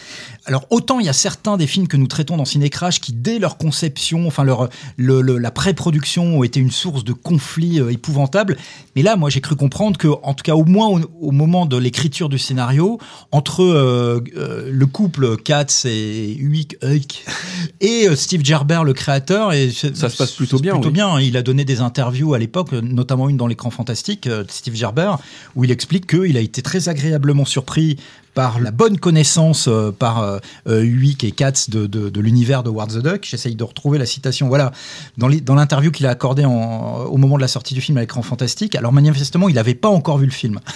[0.45, 3.39] Alors autant il y a certains des films que nous traitons dans Cinécrash qui, dès
[3.39, 7.91] leur conception, enfin leur, le- le- la pré-production, ont été une source de conflits euh,
[7.93, 8.57] épouvantables.
[8.97, 11.65] Mais là, moi, j'ai cru comprendre que, en tout cas, au moins au, au moment
[11.65, 12.99] de l'écriture du scénario,
[13.31, 16.77] entre euh, euh, le couple Katz et Huyck
[17.81, 20.93] et euh, Steve Gerber, le créateur, et Ça se passe plutôt bien, Plutôt oui.
[20.93, 21.19] bien.
[21.21, 25.13] Il a donné des interviews à l'époque, notamment une dans l'écran fantastique de Steve Gerber,
[25.55, 27.97] où il explique qu'il a été très agréablement surpris
[28.33, 32.63] par la bonne connaissance euh, par euh, euh, Huyck et Katz de, de, de l'univers
[32.63, 33.27] de Ward the Duck.
[33.29, 34.47] J'essaye de retrouver la citation.
[34.47, 34.71] Voilà,
[35.17, 38.75] dans l'interview qu'il a accordée au moment de la sortie du film à l'écran fantastique.
[38.75, 40.59] Alors manifestement, il n'avait pas encore vu le film.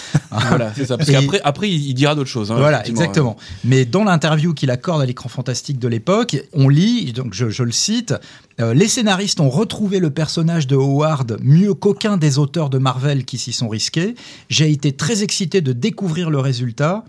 [0.50, 0.98] Voilà, c'est ça.
[0.98, 2.52] Parce qu'après, après, il dira d'autres choses.
[2.52, 3.38] hein, Voilà, exactement.
[3.64, 7.64] Mais dans l'interview qu'il accorde à l'écran fantastique de l'époque, on lit, donc je, je
[7.64, 8.14] le cite,
[8.60, 13.26] euh, les scénaristes ont retrouvé le personnage de Howard mieux qu'aucun des auteurs de Marvel
[13.26, 14.16] qui s'y sont risqués.
[14.50, 17.04] J'ai été très excité de découvrir le résultat.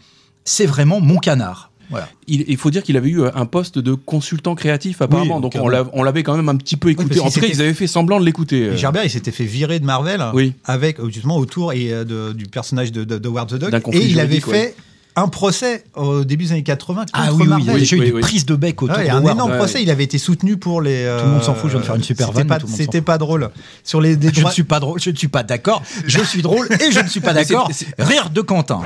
[0.49, 1.71] C'est vraiment mon canard.
[1.91, 2.09] Voilà.
[2.27, 5.43] Il, il faut dire qu'il avait eu euh, un poste de consultant créatif apparemment, Oui,
[5.43, 7.17] donc on l'a- on l'avait quand même un petit peu écouté.
[7.17, 8.63] parce en tout cas, ils avaient fait semblant de l'écouter.
[8.65, 10.53] euh, Gerbert, il s'était fait virer de Marvel Oui.
[10.65, 13.89] avec euh, justement autour et de- du personnage de, de, de the Duck.
[13.95, 14.75] Et il avait fait
[15.21, 17.75] un procès au début des années 80 contre Ah oui, oui, il y Marvel.
[17.75, 18.21] a déjà eu Oui, des oui.
[18.21, 19.75] prises de bec autour Ouais, il y de a un énorme Ouais, procès.
[19.79, 19.83] ouais.
[19.83, 21.05] Il avait été soutenu pour les.
[21.05, 23.01] euh, Tout le monde s'en fout, je viens de faire une super c'était vanne, C'était
[23.01, 23.51] pas drôle.
[23.85, 25.83] Sur les des Je ne suis pas drôle, je ne suis pas d'accord.
[26.07, 27.71] Je suis drôle et je ne suis pas d'accord.
[27.99, 28.81] Rire de Quentin.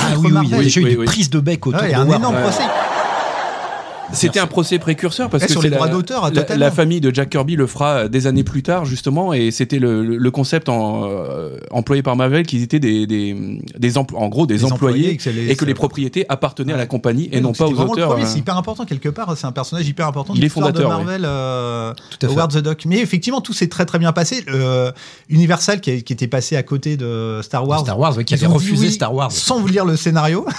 [0.00, 0.62] Ah oui, oui, il y a Marvel.
[0.64, 1.06] déjà eu Oui, des oui.
[1.06, 2.62] prises de bec autour Ouais, il y de a un énorme procès.
[4.12, 7.12] C'était un procès précurseur parce Ouais, que sur les la, droits d'auteur, la- famille de
[7.12, 11.04] Jack Kirby le fera euh, des années plus tard justement et c'était le, concept en,
[11.04, 13.34] euh, employé par Marvel qu'ils étaient des, des,
[13.78, 16.72] des en gros des, Des employés, employés, que c'est les- et que les propriétés appartenaient
[16.72, 18.10] à la compagnie et non donc pas aux auteurs.
[18.10, 18.26] premier, euh.
[18.26, 19.36] C'est hyper important quelque part.
[19.36, 20.34] C'est un personnage hyper important.
[20.36, 21.22] Il est fondateur, de Marvel.
[21.24, 22.34] euh, Tout à fait.
[22.34, 22.84] Howard the Duck.
[22.86, 24.44] Mais effectivement, tout s'est très très bien passé.
[24.48, 24.92] Euh,
[25.28, 27.80] Universal qui, a- qui était passé à côté de Star Wars.
[27.80, 29.32] Star Wars, oui, qui avait refusé oui Star Wars.
[29.32, 30.46] Sans vous lire le scénario.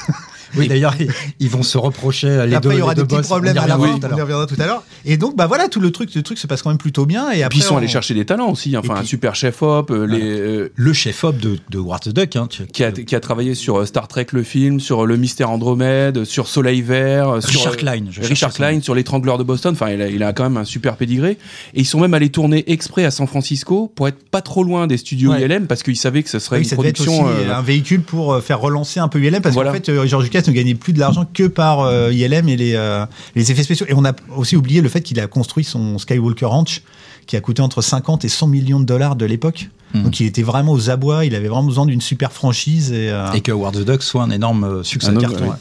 [0.58, 0.96] Oui, d'ailleurs,
[1.40, 2.72] ils- vont se reprocher les après, deux.
[2.76, 3.26] il y aura des petits boss.
[3.28, 4.84] problèmes à la tout à On y reviendra tout à l'heure.
[5.06, 7.32] Et donc, bah voilà, tout le truc, le truc se passe quand même plutôt bien.
[7.32, 9.36] Et Et après, puis ils sont on- allés chercher des talents aussi, enfin un super
[9.36, 12.36] chef op, euh, les, euh, Le chef-op de, de the Duck.
[12.36, 15.18] Hein, tu- qui a, qui a travaillé sur euh, Star Trek le film, sur le
[15.18, 18.04] mystère Andromède, sur Soleil Vert, sur Richard euh, Klein.
[18.10, 19.74] je Richard Klein sur l'étrangleur de Boston.
[19.74, 21.38] Enfin, il a, il a quand même un super pédigré.
[21.74, 24.88] Et ils sont même allés tourner exprès à San Francisco pour être pas trop loin
[24.88, 25.42] des studios Ouais.
[25.44, 27.50] ILM parce qu'ils savaient que ce serait Oui, une ça devait être aussi production.
[27.50, 29.72] euh, un véhicule pour faire relancer un peu ILM parce Voilà.
[29.72, 32.76] qu'en fait, George Lucas ne gagnait plus de l'argent que par euh, ILM et les,
[32.76, 33.06] euh,
[33.36, 33.86] les effets spéciaux.
[33.90, 36.82] Et on a aussi oublié le fait qu'il a construit son Skywalker Ranch
[37.28, 39.70] qui a coûté entre 50 et 100 millions de dollars de l'époque.
[39.94, 40.04] Mhm.
[40.04, 42.92] Donc il était vraiment aux abois, il avait vraiment besoin d'une super franchise.
[42.92, 45.38] Et, euh, Et que Howard the Duck soit un énorme euh, succès Un de carton.
[45.42, 45.50] oui.
[45.50, 45.56] ouais.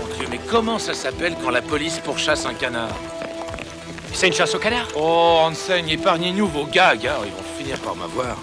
[0.00, 2.94] Mon Dieu, mais comment ça s'appelle quand la police pourchasse un canard?
[4.14, 4.88] C'est une chasse au canard?
[4.96, 8.36] Oh, enseigne, épargnez-nous vos gags, hein, ils vont finir par m'avoir.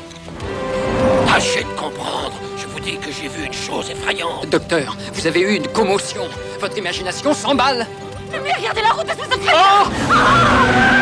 [1.27, 2.33] Tâchez de comprendre.
[2.85, 4.47] Dis que j'ai vu une chose effrayante.
[4.51, 6.21] Docteur, vous avez eu une commotion.
[6.61, 7.87] Votre imagination s'emballe.
[8.31, 10.95] Mais regardez la route, espèce de crétin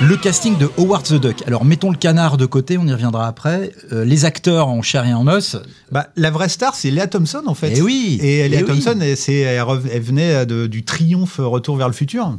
[0.00, 1.42] Le casting de Howard the Duck.
[1.46, 3.72] Alors mettons le canard de côté, on y reviendra après.
[3.92, 5.56] Euh, les acteurs en chair et en os.
[5.90, 7.72] bah, la vraie star, c'est Léa Thompson en fait.
[7.76, 8.68] Eh oui, Et Léa eh oui.
[8.68, 12.38] Thompson, elle, c'est- elle elle venait de- du triomphe Retour vers le futur.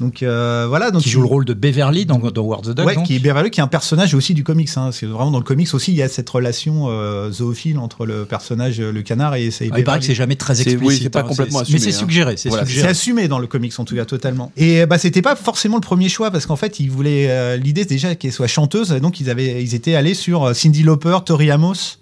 [0.00, 0.90] Donc euh, voilà.
[0.90, 2.86] Donc qui joue le rôle de Beverly dans, dans Howard the Duck.
[2.86, 3.06] Ouais, donc.
[3.06, 4.68] qui est Beverly, qui est un personnage aussi du comics.
[4.76, 4.90] Hein.
[4.92, 8.24] C'est vraiment dans le comics aussi, il y a cette relation euh, zoophile entre le
[8.24, 10.86] personnage, euh, le canard et c'est Ah, il paraît que c'est jamais très explicite.
[10.86, 11.98] oui, c'est pas hein, complètement Mais assumé, c'est hein.
[11.98, 12.86] suggéré, c'est Voilà, suggéré.
[12.86, 14.52] C'est assumé dans le comics en tout cas totalement.
[14.56, 17.82] Et bah c'était pas forcément le premier choix parce qu'en fait ils voulaient euh, l'idée
[17.82, 20.82] c'est déjà qu'elle soit chanteuse et donc ils avaient ils étaient allés sur euh, Cindy
[20.82, 21.98] Lauper, Tori Amos,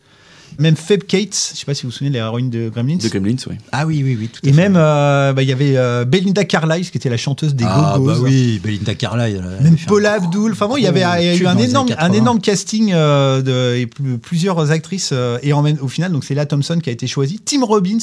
[0.59, 2.97] même Feb Cates, je sais pas si vous vous souvenez de l'héroïne de Gremlins.
[2.97, 3.57] de Gremlins, oui.
[3.73, 4.29] Ah oui, oui, oui.
[4.29, 4.57] Tout à et fait.
[4.57, 7.95] même euh, bah, il y avait euh, Belinda Carlisle qui était la chanteuse des ah,
[7.99, 8.19] Go-Go's.
[8.19, 9.45] bah oui, Belinda Carlisle.
[9.63, 10.53] Même Paula Abdul.
[10.53, 11.01] Enfin bon, il y avait
[11.35, 12.13] y eu un énorme, un 80.
[12.15, 15.11] énorme casting euh, de, et plusieurs actrices.
[15.13, 17.41] euh, et en même- au final, donc c'est la Thompson qui a été choisie.
[17.45, 17.99] Tim Robbins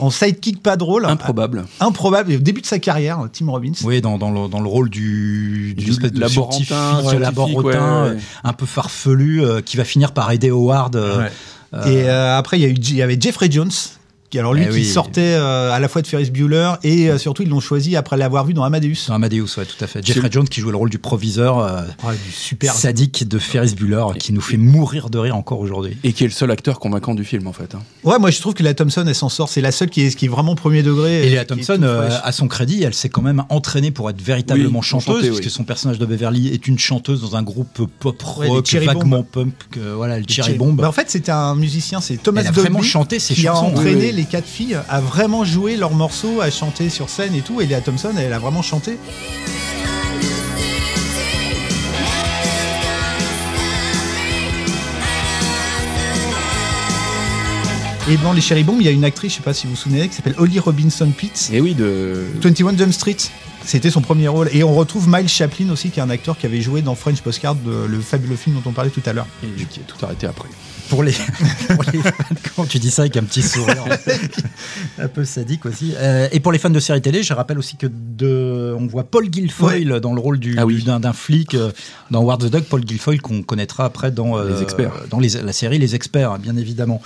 [0.00, 1.64] en sidekick pas drôle, Improbable.
[1.80, 3.72] improbable, au début de sa carrière, Tim Robbins.
[3.82, 7.18] Oui, dans, dans, le, dans le rôle du, Du du espèce de laborantin, scientifique, scientifique,
[7.20, 8.16] laborantin, ouais, ouais.
[8.44, 10.94] un peu farfelu, euh, qui va finir par aider Howard.
[10.94, 11.32] euh, Ouais.
[11.72, 13.70] Et euh, après, il y, a eu, y avait Jeffrey Jones.
[14.30, 14.84] Qui, alors lui Eh qui oui.
[14.84, 18.16] sortait euh, à la fois de Ferris Bueller et euh, surtout ils l'ont choisi après
[18.18, 19.06] l'avoir vu dans Amadeus.
[19.08, 20.04] Dans Amadeus, ouais, tout à fait.
[20.06, 22.74] Jeffrey Jones qui joue le rôle du proviseur euh, Ah, du super.
[22.74, 25.96] sadique de Ferris Bueller, qui nous fait mourir de rire encore aujourd'hui.
[26.04, 27.74] Et qui est le seul acteur convaincant du film en fait.
[27.74, 27.80] hein.
[28.04, 29.48] Ouais, moi je trouve que la Thompson elle s'en sort.
[29.48, 31.26] C'est la seule qui est, qui est vraiment premier degré.
[31.26, 34.80] Et est Thompson, euh, à son crédit, elle s'est quand même entraînée pour être véritablement
[34.80, 35.50] Oui, chanteuse, chanter, puisque oui.
[35.50, 39.22] son personnage de Beverly est une chanteuse dans un groupe pop Ouais, rock, Cherry vaguement
[39.22, 40.76] pump, que, voilà, le Cherry Bomb.
[40.76, 43.46] Bah, en fait, c'était un musicien, c'est Thomas Elle a Dolby vraiment chanté ses qui
[43.46, 44.12] a entraîné.
[44.18, 47.60] Les quatre filles à vraiment jouer leurs morceaux, à chanter sur scène et tout.
[47.60, 48.98] Et Léa Thompson, elle a vraiment chanté.
[58.10, 59.74] Et dans les Cherry Bomb, il y a une actrice, je sais pas si vous
[59.74, 61.50] vous souvenez, qui s'appelle Holly Robinson Pitts.
[61.52, 62.24] Et oui, de.
[62.40, 63.16] 21 Jump Street,
[63.64, 64.48] c'était son premier rôle.
[64.52, 67.20] Et on retrouve Miles Chaplin aussi, qui est un acteur qui avait joué dans French
[67.20, 69.26] Postcard, le fabuleux film dont on parlait tout à l'heure.
[69.44, 70.48] Et qui a tout arrêté après.
[70.88, 71.12] Pour les,
[71.68, 72.10] pour les fans,
[72.56, 73.84] quand tu dis ça avec un petit sourire
[74.98, 75.92] un peu sadique aussi.
[75.98, 79.04] Euh, et pour les fans de séries télé, je rappelle aussi que de, on voit
[79.04, 80.82] Paul Guilfoyle dans le rôle du, Ah oui.
[80.82, 81.72] d'un, d'un flic euh,
[82.10, 82.62] dans War the Dog.
[82.64, 84.92] Paul Guilfoyle qu'on connaîtra après dans, euh, Les Experts.
[85.10, 87.02] dans les- la série Les Experts, bien évidemment.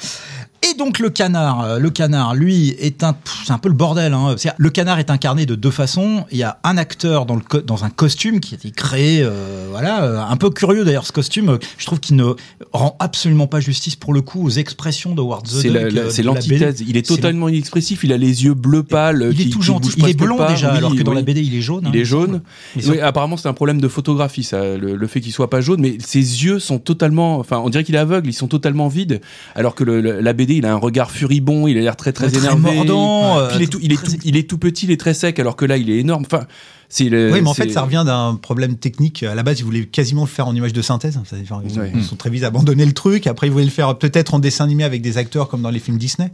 [0.85, 4.13] Donc le canard, euh, le canard, lui, est un, pff, c'est un peu le bordel.
[4.15, 4.35] Hein.
[4.59, 6.25] Le canard est incarné de deux façons.
[6.33, 9.23] Il y a un acteur dans, le co- dans un costume qui a été créé,
[9.23, 11.59] euh, voilà, euh, un peu curieux d'ailleurs ce costume.
[11.79, 12.25] Je trouve qu'il ne
[12.73, 16.23] rend absolument pas justice pour le coup aux expressions de the C'est la- la- la
[16.25, 16.79] l'antithèse.
[16.81, 16.91] BD.
[16.91, 18.03] Il est totalement inexpressif.
[18.03, 19.29] Il a les yeux bleu pâle.
[19.31, 19.93] Il qui- est tout gentil.
[19.99, 21.19] Il est blond déjà, Oui, alors que dans oui.
[21.19, 21.85] la BD il est jaune.
[21.93, 22.41] Il hein, est jaune.
[22.75, 25.61] Mais Oui, apparemment, c'est un problème de photographie, ça, le, le fait qu'il soit pas
[25.61, 28.89] jaune, mais ses yeux sont totalement, enfin, on dirait qu'il est aveugle, ils sont totalement
[28.89, 29.21] vides,
[29.55, 32.13] alors que le- le- la BD, il a un regard furibond, il a l'air très
[32.13, 32.75] très Ouais, très énervé.
[32.75, 35.01] mordant, euh, il est tout, il est très tout, il est tout petit, il est
[35.01, 36.25] très sec, alors que là, il est énorme.
[36.27, 36.47] Enfin,
[36.89, 37.33] c'est le.
[37.33, 39.23] Oui, mais en fait, ça revient d'un problème technique.
[39.23, 41.19] À la base, ils voulaient quasiment le faire en image de synthèse.
[41.33, 43.27] Ils, ils sont très vite abandonné le truc.
[43.27, 45.79] Après, ils voulaient le faire peut-être en dessin animé avec des acteurs comme dans les
[45.79, 46.31] films Disney.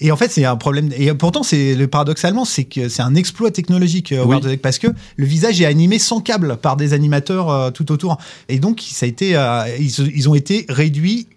[0.00, 0.90] Et en fait, c'est un problème.
[0.96, 5.26] Et pourtant, c'est le paradoxalement, c'est que c'est un exploit technologique, euh, parce que le
[5.26, 8.18] visage est animé sans câble par des animateurs euh, tout autour.
[8.48, 11.28] Et donc, ça a été, euh, ils, ils ont été réduits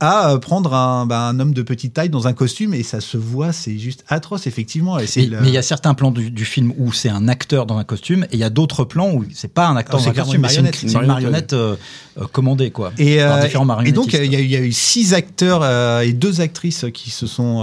[0.00, 3.00] à euh, prendre un, bah, un homme de petite taille dans un costume et ça
[3.00, 4.98] se voit, c'est juste atroce effectivement.
[4.98, 7.28] Et Mais le- mais il y a certains plans du, du film où c'est un
[7.28, 10.00] acteur dans un costume et il y a d'autres plans où c'est pas un acteur
[10.00, 10.74] Ah, dans un costume, c'est une, marionnette.
[10.76, 11.76] c'est une marionnette euh,
[12.18, 12.92] euh, commandée quoi.
[12.98, 15.64] Et, par différents et donc, il y, a eu- il y a eu six acteurs
[16.02, 17.62] et deux actrices qui se sont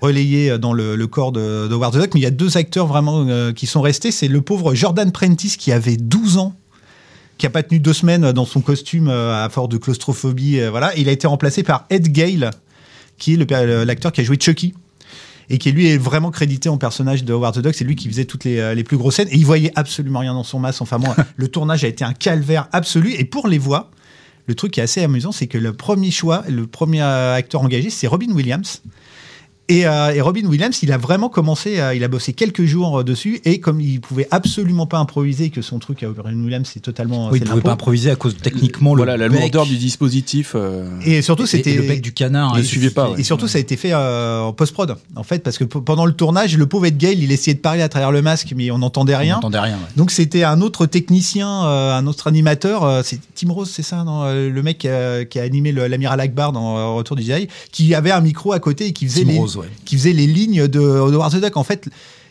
[0.00, 2.86] relayés dans le, le corps de, de the Duck, mais il y a deux acteurs
[2.86, 4.10] vraiment euh, qui sont restés.
[4.10, 6.54] C'est le pauvre Jordan Prentice qui avait 12 ans
[7.38, 10.60] qui a pas tenu deux semaines dans son costume euh, à force de claustrophobie.
[10.60, 12.50] euh, voilà, il a été remplacé par Ed Gale,
[13.18, 14.74] qui est l'acteur qui a joué Chucky
[15.50, 17.74] et qui lui est vraiment crédité en personnage de Howard the Duck.
[17.74, 20.20] C'est lui qui faisait toutes les, euh, les plus grosses scènes et il voyait absolument
[20.20, 20.82] rien dans son masque.
[20.82, 23.12] Enfin bon, le tournage a été un calvaire absolu.
[23.14, 23.90] Et pour les voix,
[24.46, 27.90] le truc qui est assez amusant, c'est que le premier choix, le premier acteur engagé,
[27.90, 28.82] c'est Robin Williams.
[29.72, 33.00] Et, euh, et Robin Williams, il a vraiment commencé, euh, il a bossé quelques jours
[33.00, 36.68] euh, dessus, et comme il pouvait absolument pas improviser, que son truc à Robin Williams,
[36.72, 37.30] c'est totalement.
[37.30, 40.52] oui, il pouvait pas improviser à cause techniquement Voilà, le la bec lourdeur du dispositif.
[40.54, 42.54] euh, Et surtout, c'était le bec du canard.
[42.54, 43.20] Ne et- suivait pas, ouais.
[43.20, 46.12] Et surtout, ça a été fait euh, en post-prod, en fait, parce que pendant le
[46.12, 48.78] tournage, le pauvre Ed Gale, il essayait de parler à travers le masque, mais on
[48.78, 49.34] n'entendait On rien.
[49.36, 49.76] n'entendait rien.
[49.76, 49.92] ouais.
[49.96, 54.04] Donc c'était un autre technicien, euh, un autre animateur, euh, c'est Tim Rose, c'est ça,
[54.04, 57.94] non le mec qui a, qui a animé l'amiral Akbar dans Retour du Jedi, qui
[57.94, 59.61] avait un micro à côté et qui faisait Tim les, Rose, ouais.
[59.84, 60.78] Qui faisait les lignes de, de
[61.14, 61.56] Howard the Duck.
[61.56, 61.88] En fait,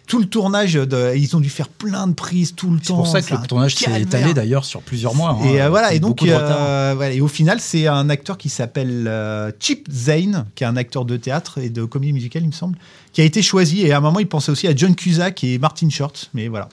[0.07, 2.95] tout le tournage, de, ils ont dû faire plein de prises tout le C'est temps.
[2.97, 5.37] pour ça que c'est le tournage s'est étalé d'ailleurs sur plusieurs mois.
[5.41, 8.49] hein, Et euh, voilà, et donc, euh, voilà, et au final, c'est un acteur qui
[8.49, 12.47] s'appelle euh, Chip Zane, qui est un acteur de théâtre et de comédie musicale, il
[12.47, 12.77] me semble,
[13.13, 13.81] qui a été choisi.
[13.85, 16.67] Et à un moment, il pensait aussi à John Cusack et Martin Short, mais voilà.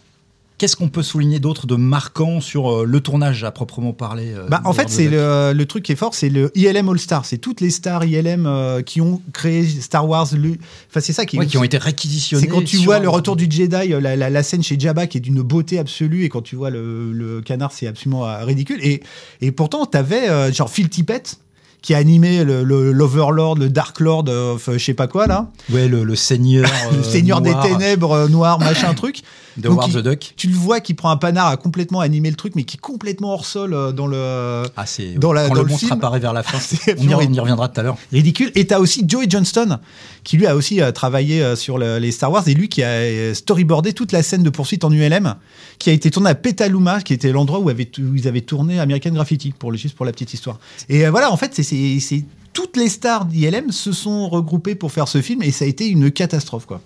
[0.59, 4.49] Qu'est-ce qu'on peut souligner d'autre de marquant sur euh, le tournage à proprement parler euh,
[4.49, 7.25] Bah, en fait, c'est le, le truc qui est fort, c'est le ILM All Star.
[7.25, 10.27] C'est toutes les stars ILM euh, qui ont créé Star Wars.
[10.35, 10.57] Le...
[10.91, 12.43] Enfin, c'est ça qui, Ouais, qui ont été réquisitionnés.
[12.43, 15.07] C'est quand tu sur vois le retour du Jedi, la, la- la scène chez Jabba
[15.07, 18.79] qui est d'une beauté absolue, et quand tu vois le, le canard, c'est absolument ridicule.
[18.83, 19.01] Et,
[19.41, 21.39] et pourtant, t'avais euh, genre Phil Tippett
[21.83, 25.49] qui a animé le- le- l'Overlord, le, Dark Lord, euh, je sais pas quoi là,
[25.71, 26.69] Ouais, le, le seigneur.
[26.97, 29.23] le Seigneur noir des Ténèbres, euh, noir, machin truc.
[29.61, 30.35] De il- the Duck.
[30.37, 32.81] Tu le vois qui prend un panard à complètement animer le truc, mais qui est
[32.81, 34.63] complètement hors sol euh, dans le.
[34.77, 36.59] Ah, c'est Dans la- quand dans le le monstre film, apparaît vers la fin.
[36.87, 37.97] on, y, absolument on y reviendra tout à l'heure.
[38.13, 38.53] ridicule.
[38.55, 39.79] Et t'as aussi Joey Johnston,
[40.25, 42.83] qui lui a aussi euh, travaillé euh, sur le- les Star Wars, et lui qui
[42.83, 45.35] a storyboardé toute la scène de poursuite en ULM,
[45.79, 48.79] qui a été tournée à Petaluma, qui était l'endroit où, avait- où ils avaient tourné
[48.81, 50.59] American Graffiti, pour le, juste pour la petite histoire.
[50.89, 55.23] Et voilà, en fait, c'est- toutes les stars d'ILM se sont regroupées pour faire ce
[55.23, 56.81] film, et ça a été une catastrophe, quoi.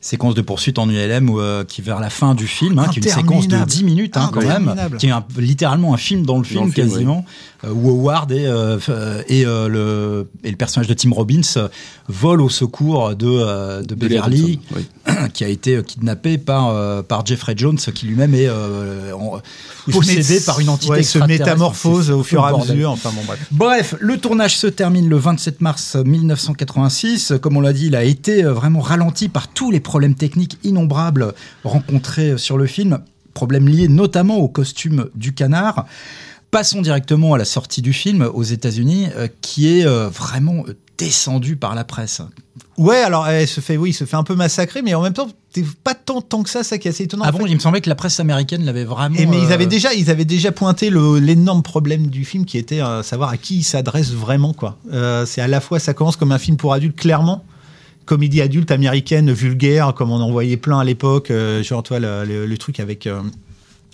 [0.00, 3.00] Séquence de poursuite en ULM où, euh, qui vers la fin du film, hein, qui
[3.00, 3.70] est une séquence de Interminable.
[3.70, 6.70] 10 minutes hein, quand même, qui est un- littéralement un film dans le film le
[6.72, 7.24] film, quasiment,
[7.72, 11.68] où Howard et, euh, euh, et, euh, le, et le personnage de Tim Robbins euh,
[12.08, 14.86] volent au secours de, euh, Beverly, oui.
[15.34, 19.40] qui a été euh, kidnappé par, euh, par Jeffrey Jones, qui lui-même est euh, en-
[19.90, 23.46] possédé par une entité Ouais, se métamorphose au fur et à mesure, enfin bon, bref.
[23.50, 27.34] Bref, le tournage se termine le 27 mars 1986.
[27.40, 30.58] Comme on l'a dit, il a été euh, vraiment ralenti par tous les problèmes techniques
[30.64, 32.98] innombrables rencontrés sur le film.
[33.34, 35.84] Problèmes liés notamment au costume du canard.
[36.56, 40.74] Passons directement à la sortie du film aux États-Unis, euh, qui est euh, vraiment euh,
[40.96, 42.22] descendu par la presse.
[42.78, 45.12] Ouais, alors elle se fait, oui, il se fait un peu massacrer, mais en même
[45.12, 47.24] temps, t'es pas tant, tant que ça, ça qui est assez étonnant.
[47.26, 47.50] Ah En bon, fait.
[47.50, 49.16] il me semblait que la presse américaine l'avait vraiment.
[49.18, 52.80] Et mais ils avaient déjà, ils avaient déjà pointé l'énorme problème du film qui était
[52.80, 54.78] euh, savoir à qui il s'adresse vraiment quoi.
[54.94, 57.44] Euh, c'est à la fois ça commence comme un film pour adultes clairement,
[58.06, 62.46] comédie adulte américaine vulgaire comme on en voyait plein à l'époque, genre toi le, le-
[62.46, 63.06] le truc avec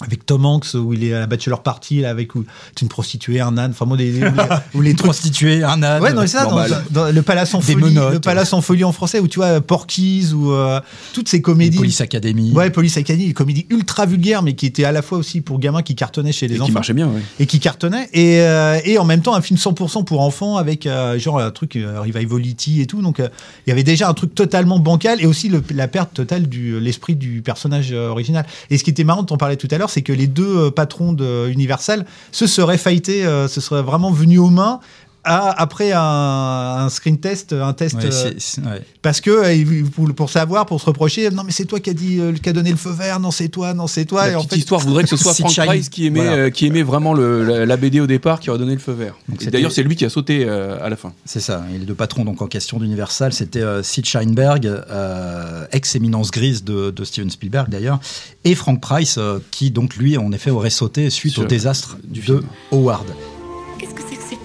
[0.00, 2.88] avec Tom Hanks où il est à la bachelor party là, avec où c'est une
[2.88, 4.26] prostituée, un âne, enfin moi des, des-
[4.74, 6.02] où les Une trucs prostituée, un âne.
[6.02, 6.46] Ouais, non, c'est ça,
[6.90, 8.12] dans, le Palace en Des folie, menottes.
[8.14, 10.81] le Palace en folie en français, où tu vois Porky's ou euh,
[11.12, 11.76] toutes ces comédies.
[11.78, 12.52] Police Academy.
[12.52, 15.59] Ouais, Police Academy, des comédies ultra vulgaires, mais qui étaient à la fois aussi pour
[15.61, 17.20] gamins qui cartonnaient chez les Et enfants qui marchait bien, oui.
[17.38, 20.87] et qui cartonnaient, et, euh, et en même temps un film 100% pour enfants avec
[20.87, 23.02] euh, genre un truc euh, revivality et tout.
[23.02, 23.28] Donc euh,
[23.66, 26.81] il y avait déjà un truc totalement bancal et aussi le- la perte totale du
[26.81, 28.44] l'esprit du personnage euh, original.
[28.70, 30.71] Et ce qui était marrant, t'en parlais tout à l'heure, c'est que les deux euh,
[30.71, 34.81] patrons de Universal se seraient fightés, euh, se seraient vraiment venus aux mains.
[35.25, 38.83] À- après un, un screen test, un test Ouais, euh, ouais.
[39.03, 41.95] parce que euh, pour, pour savoir, pour se reprocher, non mais c'est toi qui a
[41.95, 44.27] dit, euh, qui a donné le feu vert, non c'est toi, non c'est toi.
[44.27, 45.55] La et en petite fait, histoire voudrait que ce soit Frank.
[45.67, 46.37] Price qui aimait, Voilà.
[46.37, 48.93] euh, qui aimait vraiment le, la, la BD au départ, qui aurait donné le feu
[48.93, 49.15] vert.
[49.51, 51.13] D'ailleurs, c'est lui qui a sauté euh, à la fin.
[51.25, 51.65] C'est ça.
[51.75, 56.65] Et les deux patrons donc en question d'Universal, c'était euh, Sid Sheinberg, euh, ex-éminence grise
[56.65, 58.01] de, de Steven Spielberg d'ailleurs,
[58.45, 61.97] et Frank Price, euh, qui donc lui en effet aurait sauté suite Sur- au désastre
[62.05, 62.43] du de film.
[62.73, 63.07] Howard.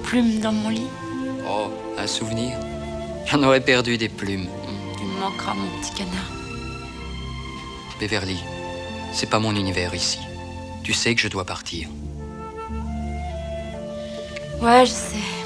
[0.08, 0.88] Plumes dans mon lit
[1.50, 2.58] Oh, un souvenir
[3.26, 4.48] J'en aurais perdu des plumes.
[5.02, 6.32] Il me manquera mon petit canard.
[8.00, 8.40] Beverly,
[9.12, 10.20] c'est pas mon univers ici.
[10.82, 11.90] Tu sais que je dois partir.
[14.62, 15.37] Ouais, je sais.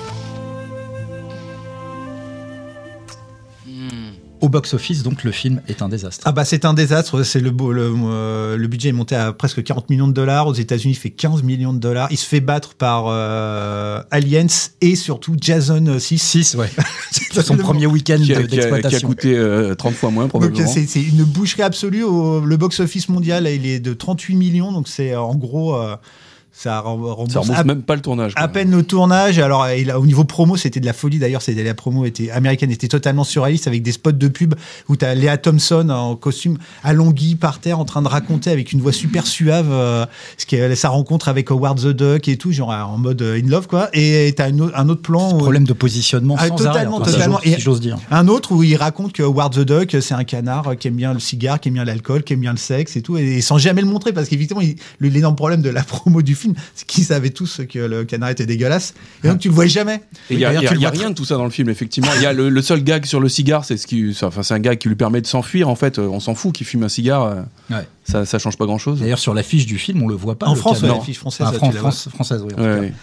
[4.41, 6.23] Au box-office, donc le film est un désastre.
[6.25, 9.31] Ah bah c'est un désastre, c'est le, beau- le, euh, le budget est monté à
[9.33, 12.25] presque 40 millions de dollars, aux États-Unis il fait 15 millions de dollars, il se
[12.25, 14.47] fait battre par euh, Aliens
[14.81, 16.17] et surtout Jason 6.
[16.17, 16.69] 6, ouais.
[17.11, 19.07] C'est son premier week-end Qui a, de- qui a- d'exploitation.
[19.07, 20.67] coûté euh, 30 fois moins, probablement.
[20.67, 22.03] c'est c'est une boucherie absolue.
[22.03, 25.95] Au- le box-office mondial il est de 38 millions, donc c'est en gros euh,
[26.53, 28.33] ça rem- rembourse Ça remonte à, même pas le tournage.
[28.35, 28.43] quoi.
[28.43, 29.39] à peine le tournage.
[29.39, 31.17] Alors a- au niveau promo c'était de la folie.
[31.17, 34.55] D'ailleurs c'était la promo était américaine était totalement surréaliste avec des spots de pub
[34.89, 38.81] où t'as Léa Thompson en costume allongée par terre en train de raconter avec une
[38.81, 40.05] voix super suave euh,
[40.37, 43.39] ce qui est sa rencontre avec Howard the Duck et tout genre en mode euh,
[43.43, 43.89] in love quoi.
[43.93, 45.33] Et t'as un autre plan.
[45.33, 47.39] où- Problème de positionnement Ah, sans totalement, arrêt, enfin, si totalement.
[47.43, 47.97] j'ose- si Et- j'ose dire.
[48.11, 51.13] Un autre où il raconte que Howard the Duck, c'est un canard qui aime bien
[51.13, 53.41] le cigare, qui aime bien l'alcool, qui aime bien le sexe et tout, et, et
[53.41, 54.61] sans jamais le montrer, parce qu'évidemment,
[54.99, 58.45] l'énorme problème de la promo du film, c'est qu'ils savaient tous que le canard était
[58.45, 60.01] dégueulasse, et donc tu le vois jamais.
[60.29, 62.09] Et il y a, y a- y rien de tout ça dans le film, effectivement.
[62.17, 64.53] Il y a le, le seul gag sur le cigare, c'est ce qui, enfin, c'est
[64.53, 65.69] un gag qui lui permet de s'enfuir.
[65.69, 67.23] En fait, Euh, on s'en fout qu'il fume un cigare.
[67.23, 67.87] euh, Ouais.
[68.03, 68.99] Ça, ça change pas grand chose.
[68.99, 70.47] D'ailleurs, sur l'affiche du film, on le voit pas.
[70.47, 70.95] En le France, canard.
[70.95, 71.71] ouais, l'affiche française, Ah, Fran-.
[71.71, 72.51] France- française, oui.
[72.53, 72.79] en tout cas.
[72.79, 72.93] Ouais.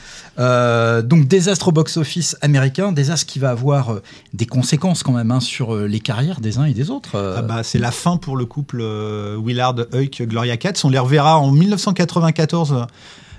[0.41, 4.03] Euh, donc désastre au box-office américain, désastre qui va avoir euh,
[4.35, 7.15] des conséquences quand même hein, sur euh, les carrières des uns et des autres.
[7.17, 7.37] euh.
[7.39, 10.85] Ah bah, c'est la fin pour le couple euh, Willard Huyck Gloria Katz.
[10.85, 12.83] On les reverra en 1994 euh,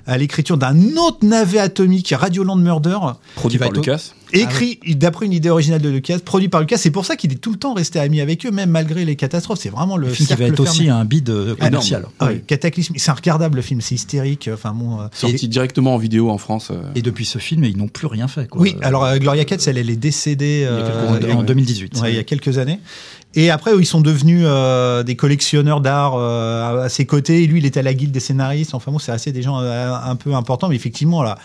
[0.06, 2.98] à l'écriture d'un autre navet atomique, Radioland Murder,
[3.36, 4.12] Produit par Lucas.
[4.34, 6.78] écrit d'après une idée originale de Lucas, produit par Lucas.
[6.78, 9.16] C'est pour ça qu'il est tout le temps resté ami avec eux, même malgré les
[9.16, 9.60] catastrophes.
[9.60, 12.06] C'est vraiment le le film qui va être aussi un bid euh, commercial.
[12.20, 12.94] Ah Cataclysme.
[12.98, 14.50] C'est un regardable le film, c'est hystérique.
[14.54, 15.02] Enfin bon.
[15.02, 16.70] euh, Sorti directement en vidéo en France.
[16.72, 16.82] euh.
[16.96, 18.48] Et depuis ce film, ils n'ont plus rien fait.
[18.48, 18.62] Quoi.
[18.62, 21.34] Oui, alors euh, Gloria Katz, elle, elle est décédée Il y a quelques euh, années,
[21.34, 22.00] en 2018.
[22.02, 22.80] ouais, il y a quelques années.
[23.36, 27.46] Et après, ils sont devenus euh, des collectionneurs d'art euh, à ses côtés.
[27.46, 28.74] Lui, il était à la guilde des scénaristes.
[28.74, 30.68] Enfin bon, c'est assez des gens euh, un peu importants.
[30.68, 31.38] Mais effectivement, là,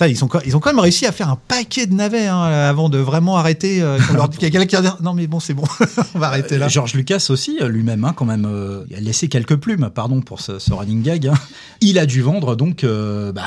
[0.00, 2.38] ils, sont, co- ils ont quand même réussi à faire un paquet de navets hein,
[2.42, 3.80] avant de vraiment arrêter.
[3.80, 5.64] euh, qu'on leur dit qu'il y a quelqu'un non, mais bon, c'est bon,
[6.14, 6.68] on va arrêter là.
[6.68, 10.20] George Lucas aussi, euh, lui-même, hein, quand même, euh, il a laissé quelques plumes, pardon
[10.20, 11.28] pour ce, ce running gag.
[11.28, 11.34] hein.
[11.80, 13.44] Il a dû vendre donc euh, bah,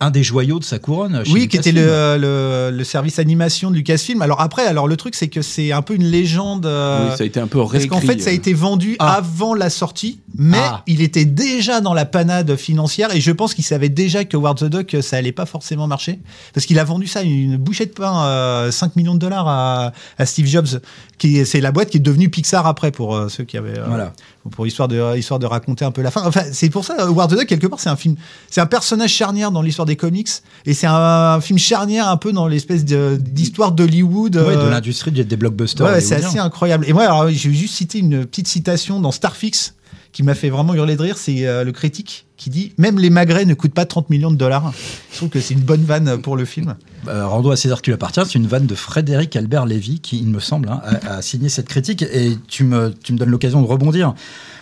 [0.00, 1.24] un, un des joyaux de sa couronne.
[1.24, 4.22] chez Oui, qui était le, le, le service animation de Lucasfilm.
[4.22, 6.66] Alors après, alors le truc, c'est que c'est un peu une légende.
[6.66, 8.36] euh, Oui, ça a été un peu Parce qu'en fait, ça a euh.
[8.36, 9.14] été vendu Ah.
[9.14, 10.82] avant la sortie, mais Ah.
[10.86, 14.58] il était déjà dans la panade financière et je pense qu'il savait déjà que Ward
[14.58, 16.18] the Duck, ça allait pas forcément marcher
[16.54, 19.92] parce qu'il a vendu ça une bouchée de pain, euh, 5 millions de dollars à,
[20.18, 20.80] à Steve Jobs,
[21.18, 23.84] qui c'est la boîte qui est devenue Pixar après pour euh, ceux qui avaient euh,
[23.86, 24.12] Voilà.
[24.50, 26.22] pour histoire de histoire de raconter un peu la fin.
[26.26, 28.16] Enfin, c'est pour ça Ward the quelque part c'est un film,
[28.50, 30.28] c'est un personnage charnière dans l'histoire des comics
[30.66, 34.36] et c'est un, film charnière un peu dans l'espèce de- d'histoire d'Hollywood.
[34.36, 35.86] Ouais, de euh, l'industrie des blockbusters.
[35.86, 36.84] Ouais, c'est assez incroyable.
[36.88, 39.74] Et moi, alors, je vais juste citer une petite citation dans Starfix
[40.12, 41.16] qui m'a fait vraiment hurler de rire.
[41.16, 44.36] C'est euh, le critique qui dit Même les magrets ne coûtent pas 30 millions de
[44.36, 44.72] dollars.
[45.10, 46.74] Je trouve que c'est une bonne vanne pour le film.
[47.08, 50.18] Euh, Rando à César qui lui appartient, c'est une vanne de Frédéric Albert Lévy qui,
[50.18, 52.02] il me semble, hein, a, a signé cette critique.
[52.02, 54.14] Et tu me, tu me donnes l'occasion de rebondir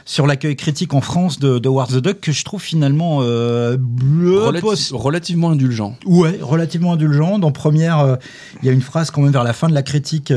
[0.07, 3.77] sur l'accueil critique en France de, de War the Duck que je trouve finalement euh,
[3.79, 5.97] bleu, Relati- post- relativement indulgent.
[6.07, 7.39] Ouais, relativement indulgent.
[7.39, 8.17] Dans première, euh,
[8.63, 10.31] il y a une phrase quand même vers la fin de la critique.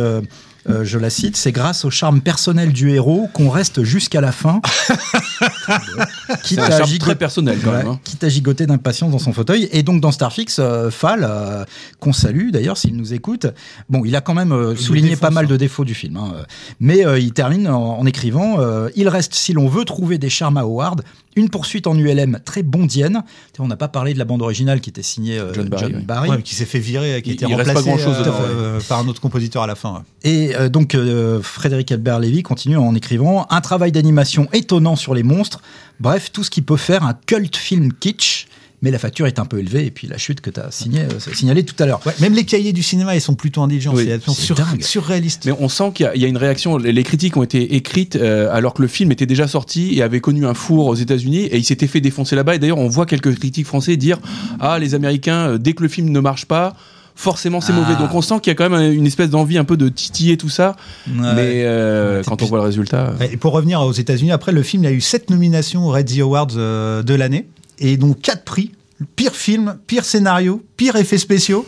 [0.69, 4.31] Euh, je la cite, c'est grâce au charme personnel du héros qu'on reste jusqu'à la
[4.31, 4.61] fin.
[6.43, 7.87] quitte, un à gigoter- très personnel quand même.
[7.87, 7.99] Ouais, hein.
[8.03, 9.67] quitte à gigoter d'impatience dans son fauteuil.
[9.71, 11.65] Et donc dans Starfix, euh, Fall, euh,
[11.99, 13.47] qu'on salue d'ailleurs s'il nous écoute,
[13.89, 15.49] bon, il a quand même euh, souligné pas mal hein.
[15.49, 16.17] de défauts du film.
[16.17, 16.33] hein.
[16.79, 18.57] Mais il termine en, en écrivant
[18.95, 21.01] Il reste, si l'on veut trouver des charmes à Howard,
[21.35, 23.23] Une poursuite en ULM très bondienne.
[23.59, 26.01] On n'a pas parlé de la bande originale qui était signée euh, John Barry, oui.
[26.03, 26.29] Barry.
[26.29, 28.35] Ouais, mais qui s'est fait virer, qui a Il- été il pas remplacé grand-chose dedans,
[28.41, 29.93] euh, par un autre compositeur à la fin.
[29.93, 29.99] ouais.
[30.31, 35.13] Et euh, donc euh, Frédéric Albert Lévy continue en écrivant un travail d'animation étonnant sur
[35.15, 35.61] les monstres.
[35.99, 38.47] Bref, tout ce qui peut faire un cult film kitsch.
[38.83, 40.99] Mais la facture est un peu élevée et puis la chute que tu as signé,
[41.01, 42.01] euh, signalée tout à l'heure.
[42.05, 43.93] Ouais, même les cahiers du cinéma, ils sont plutôt intelligents.
[43.95, 45.45] Oui, c'est sur- surréaliste.
[45.45, 46.77] Mais on sent qu'il y a- il y, a une réaction.
[46.77, 50.19] Les critiques ont été écrites euh, alors que le film était déjà sorti et avait
[50.19, 52.55] connu un four aux États-Unis et il s'était fait défoncer là-bas.
[52.55, 54.19] Et d'ailleurs, on voit quelques critiques français dire
[54.59, 56.75] Ah, les Américains, euh, dès que le film ne marche pas,
[57.15, 57.75] forcément c'est Ah.
[57.75, 57.95] mauvais.
[57.95, 60.35] Donc on sent qu'il y a quand même une espèce d'envie un peu de titiller
[60.35, 60.75] tout ça.
[61.07, 61.13] Ouais.
[61.35, 63.13] Mais euh, quand on voit le résultat.
[63.31, 66.09] Et pour revenir aux États-Unis, après le film, il a eu sept nominations aux Red
[66.19, 67.45] Awards euh, de l'année
[67.79, 68.71] et donc quatre prix
[69.15, 71.65] pire film, pire scénario, pire effets spéciaux.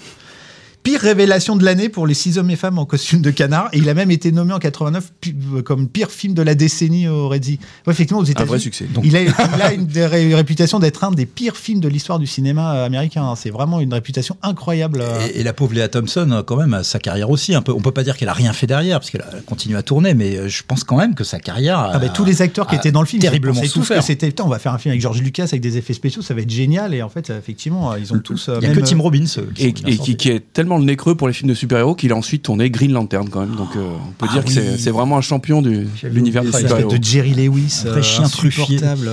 [0.86, 3.70] Pire révélation de l'année pour les six hommes et femmes en costume de canard.
[3.74, 6.54] Et il a même été nommé en 89 pi- euh, comme pire film de la
[6.56, 7.60] décennie au Redzi.
[7.88, 8.62] Ouais, effectivement, aux Un vrai États-Unis.
[8.62, 8.86] succès.
[9.04, 12.28] Il a, il a une, ré- réputation d'être un des pires films de l'histoire du
[12.28, 13.34] cinéma euh, américain.
[13.36, 15.02] C'est vraiment une réputation incroyable.
[15.02, 15.28] euh.
[15.34, 17.56] Et, et la pauvre Léa Thompson, euh, quand même, a sa carrière aussi.
[17.56, 17.72] Un peu.
[17.74, 20.14] On peut pas dire qu'elle a rien fait derrière, parce qu'elle a continué à tourner,
[20.14, 21.80] mais euh, je pense quand même que sa carrière.
[21.80, 23.80] a- Ah bah, tous les acteurs qui étaient dans le film, terriblement ils pensaient tous
[23.80, 23.98] souffert.
[24.00, 26.36] que c'était on va faire un film avec George Lucas avec des effets spéciaux, ça
[26.36, 26.94] va être génial.
[26.94, 28.50] Et en fait, euh, effectivement, ils ont tous.
[28.50, 29.26] euh, Il y a même, que Tim euh, Robbins.
[29.40, 32.12] euh, qui Et, qui est tellement le nez creux pour les films de super-héros qu'il
[32.12, 33.56] a ensuite tourné Green Lantern quand même.
[33.56, 34.54] Donc euh, on peut Ah dire que oui.
[34.56, 36.90] c'est- c'est vraiment un champion du de l'univers de super-héros.
[36.92, 38.64] espèce de Jerry Lewis, Un vrai euh, chien truffier.
[38.78, 39.10] insupportable.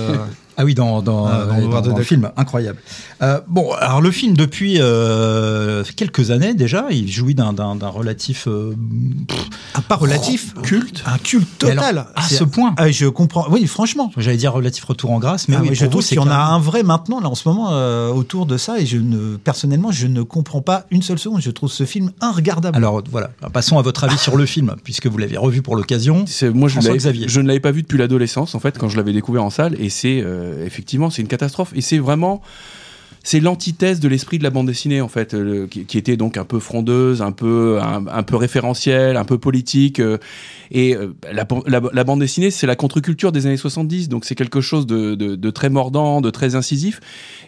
[0.57, 2.79] Ah oui, dans, dans, Ah, dans ouais, Howard dans- the dans le film, incroyable.
[3.21, 7.53] Euh, bon, alors le film, depuis euh, quelques années déjà, il jouit d'un
[7.89, 8.73] relatif euh,
[9.27, 9.39] pff,
[9.73, 11.03] Ah, pas relatif, culte.
[11.05, 11.79] un culte total.
[11.79, 12.73] alors, à ce point.
[12.77, 13.47] Ah, je comprends.
[13.49, 14.11] Oui, franchement.
[14.17, 16.35] J'allais dire relatif retour en grâce, mais Ah oui, je trouve qu'il y en a
[16.35, 19.91] un vrai maintenant là en ce moment euh, autour de ça et je ne personnellement
[19.91, 21.41] je ne comprends pas une seule seconde.
[21.41, 22.77] Je trouve ce film inregardable.
[22.77, 26.25] Alors voilà, passons à votre avis sur le film, puisque vous l'avez revu pour l'occasion.
[26.53, 26.79] Moi, je,
[27.27, 29.75] je ne l'avais pas vu depuis l'adolescence, en fait, quand je l'avais découvert en salle,
[29.79, 31.71] et c'est euh, effectivement, c'est une catastrophe.
[31.75, 32.41] Et c'est vraiment,
[33.25, 36.43] c'est l'antithèse de l'esprit de la bande dessinée, en fait, euh, qui, était donc un
[36.43, 39.99] peu frondeuse, un peu, un, un peu référentielle, un peu politique.
[40.01, 40.17] euh,
[40.71, 40.97] et
[41.31, 41.45] la,
[42.03, 46.19] bande dessinée, c'est la contre-culture des années 70, donc c'est quelque chose de, très mordant,
[46.19, 46.99] de très incisif.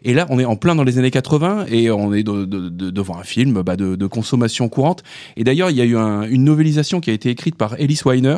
[0.03, 2.69] Et là, on est en plein dans les années 80, et on est de- de-
[2.69, 5.03] de- devant un film bah, de, consommation courante.
[5.37, 7.99] Et d'ailleurs, il y a eu un- une novélisation qui a été écrite par Ellis
[8.05, 8.37] Weiner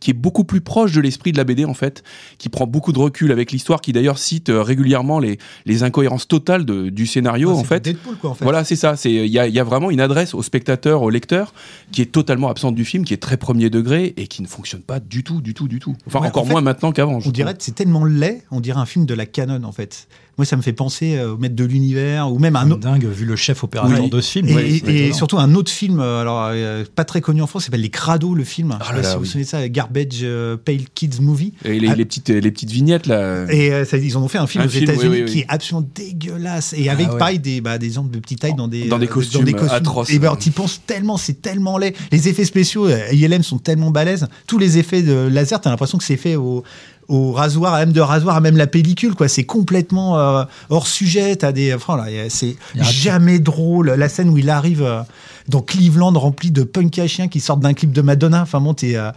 [0.00, 2.02] qui est beaucoup plus proche de l'esprit de la BD en fait,
[2.38, 6.28] qui prend beaucoup de recul avec l'histoire, qui d'ailleurs cite euh, régulièrement les, les incohérences
[6.28, 7.80] totales de- du scénario Ah, en fait.
[7.80, 8.44] Deadpool quoi en fait.
[8.44, 8.96] Voilà, c'est ça.
[8.96, 11.52] C'est il y a, il y a vraiment une adresse au spectateur, au lecteur,
[11.92, 14.82] qui est totalement absente du film, qui est très premier degré et qui ne fonctionne
[14.82, 15.94] pas du tout, du tout, du tout.
[16.06, 17.18] Enfin, Ouais, encore en fait, moins maintenant qu'avant.
[17.24, 20.06] On dirait que c'est tellement laid, on dirait un film de la canon en fait.
[20.38, 22.80] Moi ça me fait penser euh, au maître de l'univers ou même un autre.
[22.80, 24.10] Dingue, vu le chef opérateur Oui.
[24.10, 24.48] de ce film.
[24.48, 25.14] Et, Ouais, et- c'est et étonnant.
[25.16, 28.34] surtout un autre film, euh, alors euh, pas très connu en France, s'appelle Les Crados,
[28.34, 28.76] le film.
[28.80, 30.80] Je sais Ah pas là si là, vous vous souvenez de ça, Garbage euh, Pale
[30.94, 31.52] Kids Movie.
[31.64, 31.94] Et les, Ah.
[31.94, 33.44] les petites, les petites vignettes là.
[33.50, 35.30] Et euh, ça, ils en ont fait un film Un aux États-Unis oui, oui, oui.
[35.32, 37.18] qui est absolument dégueulasse et avec Ah ouais.
[37.18, 40.10] pareil des bah, des gens de petite taille dans des Dans des euh, costumes atroces.
[40.10, 41.94] Et ben tu penses tellement, c'est tellement laid.
[42.12, 44.26] Les effets spéciaux ILM sont tellement balèzes.
[44.46, 46.64] Tous les effets de laser, t'as l'impression que c'est fait au
[47.08, 49.28] au rasoir, à même de rasoir, à même la pellicule, quoi.
[49.28, 51.36] C'est complètement euh, hors sujet.
[51.36, 53.90] T'as des, enfin, c'est jamais drôle.
[53.90, 55.00] La scène où il arrive euh,
[55.48, 58.42] dans Cleveland rempli de punk à chiens qui sortent d'un clip de Madonna.
[58.42, 59.10] Enfin bon, t'es, euh,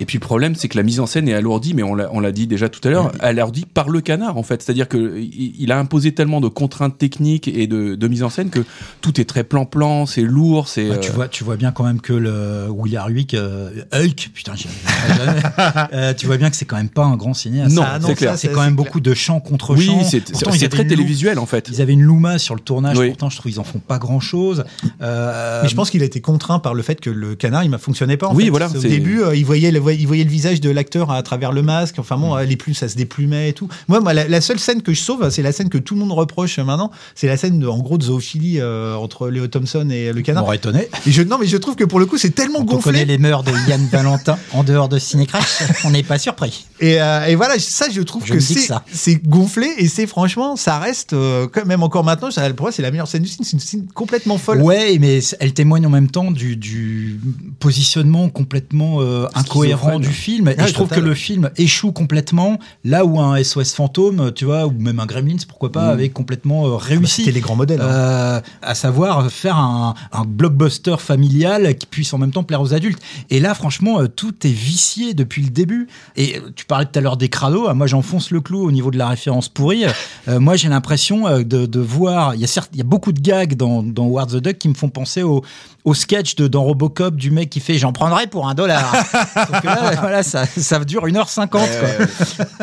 [0.00, 2.32] Et puis le problème, c'est que la mise en scène est alourdie, mais on l'a,
[2.32, 4.62] dit déjà tout à l'heure, alourdie par le canard en fait.
[4.62, 8.30] C'est-à-dire que il, il a imposé tellement de contraintes techniques et de, de mise en
[8.30, 8.60] scène que
[9.00, 10.88] tout est très plan-plan, c'est lourd, c'est.
[10.88, 14.30] Bah, tu, euh, vois, tu vois bien quand même que le Willy Harwick, euh, Hulk,
[14.34, 15.40] putain, j'y arriverai jamais.
[15.92, 17.74] Euh, tu vois bien que c'est quand même pas un grand cinéaste.
[17.74, 18.38] Non, Ah non, c'est ça, clair.
[18.38, 20.04] C'est quand même beaucoup de chants contre Oui, chants.
[20.04, 21.68] c'est, Pourtant, c'est très télévisuel en fait.
[21.70, 23.08] Ils avaient une Luma sur le tournage, Oui.
[23.08, 24.64] pourtant je trouve ils en font pas grand chose.
[25.00, 27.76] Mais je pense qu'il a été contraint par le fait que le canard il ne
[27.78, 28.28] fonctionnait pas.
[28.28, 28.50] En Oui, fait.
[28.50, 31.62] voilà, Au début, euh, il voyait il voyait le visage de l'acteur à travers le
[31.62, 31.98] masque.
[31.98, 33.68] Enfin bon, euh, les plumes ça se déplumait et tout.
[33.88, 36.00] Moi, moi, la, la seule scène que je sauve, c'est la scène que tout le
[36.00, 36.90] monde reproche maintenant.
[37.14, 40.42] C'est la scène de, en gros de zoophilie euh, entre Léo Thompson et le canard.
[40.44, 40.88] m'aurait étonné.
[41.06, 43.00] Et je, non, mais je trouve que pour le coup, c'est tellement Quand on connaît
[43.00, 43.04] gonflé.
[43.04, 46.66] les mœurs de Yann Valentin en dehors de Cinécrash, on n'est pas surpris.
[46.80, 50.78] Et, euh, et voilà, ça, je trouve Je que c'est gonflé et c'est franchement, ça
[50.78, 52.30] reste euh, quand même encore maintenant.
[52.30, 53.44] ça- Pour moi, c'est la meilleure scène du film.
[53.44, 54.60] C'est une scène complètement folle.
[54.62, 57.18] Ouais, mais elle témoigne en même temps du, du
[57.58, 60.48] positionnement complètement euh, incohérent Du film.
[60.48, 61.02] Et Ouais, je trouve total.
[61.04, 65.06] que le film échoue complètement là où un SOS fantôme, tu vois, ou même un
[65.06, 67.22] Gremlins, pourquoi pas, avait complètement euh, Bah, réussi.
[67.22, 67.80] C'était les grands modèles.
[67.80, 67.84] hein.
[67.88, 72.74] Euh, à savoir faire un, un blockbuster familial qui puisse en même temps plaire aux
[72.74, 73.00] adultes.
[73.30, 75.88] Et là, franchement, euh, tout est vicié depuis le début.
[76.16, 77.66] Et tu parlais tout à l'heure des crados.
[77.68, 79.84] Ah, Moi, j'enfonce le clou au niveau de la référence pourrie.
[80.28, 82.34] Euh, moi, j'ai l'impression de, de voir.
[82.34, 84.58] Il y a certes, il y a beaucoup de gags dans, dans Howard the Duck
[84.58, 85.42] qui me font penser au,
[85.84, 88.92] au sketch de, dans Robocop du mec qui fait J'en prendrai pour un dollar.
[89.60, 91.48] Que là, voilà, ça, ça dure 1h50.
[91.48, 91.60] quoi.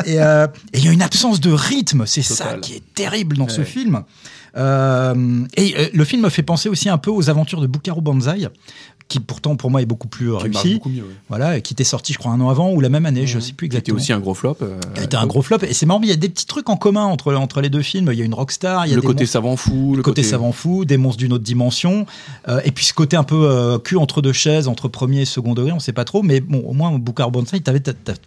[0.04, 2.04] Et euh, et il y a une absence de rythme.
[2.06, 4.02] C'est ça qui est terrible dans ce film.
[4.56, 8.00] Euh, et euh, le film me fait penser aussi un peu aux aventures de Buckaroo
[8.00, 8.48] Banzai,
[9.08, 10.74] qui pourtant pour moi est beaucoup plus Qui marche réussi.
[10.74, 11.02] beaucoup mieux.
[11.02, 11.08] ouais.
[11.28, 13.38] Voilà, et qui était sorti, je crois, un an avant ou la même année, je
[13.40, 13.96] sais plus Qui était exactement.
[13.96, 14.56] aussi un gros flop.
[14.62, 15.58] euh, Qui a été un gros flop.
[15.62, 17.70] Et c'est marrant, mais il y a des petits trucs en commun entre, entre les
[17.70, 18.10] deux films.
[18.12, 20.22] Il y a une rockstar, il y a le des côté savant fou, le côté
[20.22, 22.06] savant fou, des monstres d'une autre dimension,
[22.48, 25.24] euh, et puis ce côté un peu euh, cul entre deux chaises, entre premier et
[25.24, 27.80] second degré, on sait pas trop, mais bon, au moins Buckaroo Banzai, t'avais,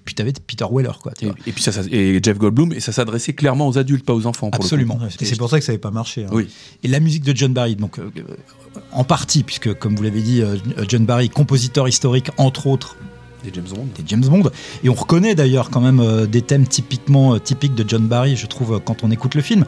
[0.04, 1.12] puis t'avais Peter Weller, quoi.
[1.18, 1.38] tu Et, vois.
[1.46, 4.26] et puis ça, ça- et Jeff Goldblum, et ça s'adressait clairement aux adultes, pas aux
[4.26, 4.50] enfants.
[4.50, 4.64] Pour le coup.
[4.66, 5.00] Absolument.
[5.20, 6.24] Et c'est pour ça que ça n'avait pas marché.
[6.26, 6.30] hein.
[6.32, 6.48] Oui.
[6.84, 8.24] Et la musique de John Barry, donc euh, euh,
[8.92, 10.56] en partie, puisque comme vous l'avez dit, euh,
[10.88, 12.96] John Barry, compositeur historique, entre autres,
[13.44, 13.88] Des James Bond.
[13.98, 14.50] des James Bond.
[14.84, 18.36] Et on reconnaît d'ailleurs quand même euh, des thèmes typiquement euh, typiques de John Barry,
[18.36, 19.66] je trouve, euh, quand on écoute le film.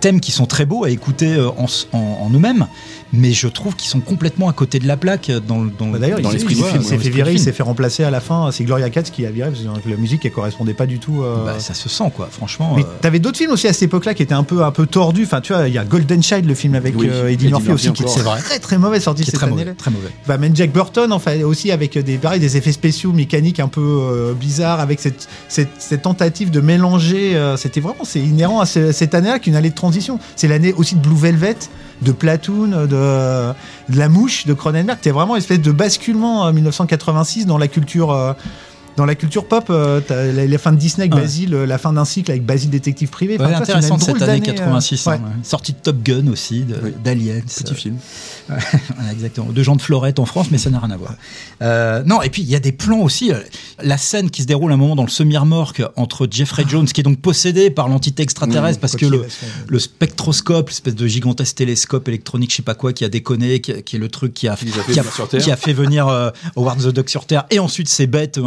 [0.00, 2.66] Thèmes qui sont très beaux à écouter en, en- en eux-mêmes,
[3.12, 5.98] mais je trouve qu'ils sont complètement à côté de la plaque dans, le- dans, Bah
[5.98, 6.82] D'ailleurs, dans il l'esprit s'est- du il film.
[6.82, 8.50] s'est dans fait virer, il s'est fait remplacer à la fin.
[8.52, 11.22] C'est Gloria Katz qui a viré parce que la musique elle correspondait pas du tout.
[11.22, 12.74] euh, Bah, ça se sent, quoi, franchement.
[12.76, 14.86] Mais euh, t'avais d'autres films aussi à cette époque-là qui étaient un peu un peu
[14.86, 15.24] tordus.
[15.24, 17.48] Enfin, tu vois, il y a Golden Child, le film avec Oui, euh, Eddie, Eddie
[17.48, 18.40] Murphy, Murphy aussi, qui était vrai.
[18.40, 19.76] très très mauvais, sorti est cette très mauvais, année-là.
[19.78, 20.08] très mauvais.
[20.26, 23.80] Bah, même Jack Burton, enfin aussi avec des pareil, des effets spéciaux mécaniques un peu
[23.82, 27.36] euh, bizarres, avec cette, cette, cette tentative de mélanger.
[27.36, 30.18] euh, C'était vraiment c'est inhérent à ce- cette année-là qu'une année de transition.
[30.36, 31.56] C'est l'année aussi de Blue Velvet,
[32.02, 34.98] de Platoon, de, de La Mouche, de Cronenberg.
[34.98, 38.36] C'était vraiment une espèce de basculement en 1986 dans la culture.
[38.96, 41.20] Euh, dans la culture pop, euh, t'as la, la fin de Disney avec Ouais.
[41.20, 43.38] Basile, euh, la fin d'un cycle avec Basile détective privé.
[43.38, 45.06] Ouais, Enfin, vois, c'est une intéressante cette année d'année, euh, 86.
[45.06, 45.16] hein, ouais.
[45.18, 45.22] ouais.
[45.42, 46.92] Sortie de Top Gun aussi, de- Oui.
[47.64, 47.96] Petit film.
[48.48, 49.48] Voilà, exactement.
[49.50, 51.14] De gens de Florette en France, mais ça n'a rien à voir.
[51.62, 53.32] Euh, non, et puis il y a des plans aussi.
[53.32, 53.40] euh,
[53.82, 57.04] La scène qui se déroule un moment dans le semi-remorque entre Jeffrey Jones, qui est
[57.04, 62.50] donc possédé par l'entité extraterrestre, Mmh, parce que le, spectroscope, l'espèce de gigantesque télescope électronique,
[62.50, 64.66] je sais pas quoi, qui a déconné, qui, qui est le truc qui a, Qui
[64.66, 65.42] les a fait qui a, venir sur Terre.
[65.42, 68.44] qui a fait venir euh, Howard the Duck sur Terre, et ensuite ces bêtes euh,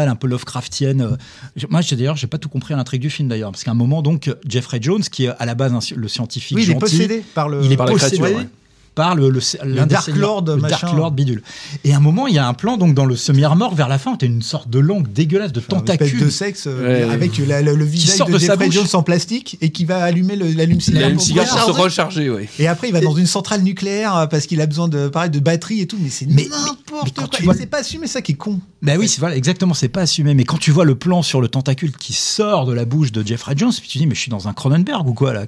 [0.00, 1.00] un peu Lovecraftiennes.
[1.02, 1.16] euh.
[1.56, 3.70] Je- Moi, j'ai- d'ailleurs, j'ai pas tout compris à l'intrigue du film d'ailleurs, parce qu'à
[3.70, 6.74] un moment, donc, Jeffrey Jones, qui est à la base le scientifique Oui, il est
[6.78, 7.62] possédé par le.
[7.64, 8.48] il est par la possédé créature, ouais.
[8.94, 10.76] Par le, le, Dark Lord, le machin.
[10.86, 11.42] Dark Lord bidule.
[11.84, 13.98] Et à un moment, il y a un plan donc dans le semi-remorque vers la
[13.98, 16.20] fin, t'as une sorte de langue dégueulasse de Enfin, tentacules.
[16.20, 17.10] de sexe euh, Ouais.
[17.12, 18.70] avec la- le, le visage sort de, de sa Jeffrey.
[18.70, 20.36] Jones en plastique et qui va allumer.
[20.36, 22.28] L'allume pour cigare pour se recharger.
[22.30, 22.48] oui.
[22.58, 25.30] Et après, il va dans une centrale nucléaire euh, parce qu'il a besoin de, pareil,
[25.30, 25.96] de batterie et tout.
[26.00, 27.38] Mais c'est n'importe quoi.
[27.44, 28.60] vois- c'est pas assumé, ça qui est con.
[28.82, 30.34] Bah oui, c'est voilà, exactement, c'est pas assumé.
[30.34, 33.24] Mais quand tu vois le plan sur le tentacule qui sort de la bouche de
[33.26, 35.44] Jeffrey Jones, puis tu dis mais je suis dans un Cronenberg ou quoi là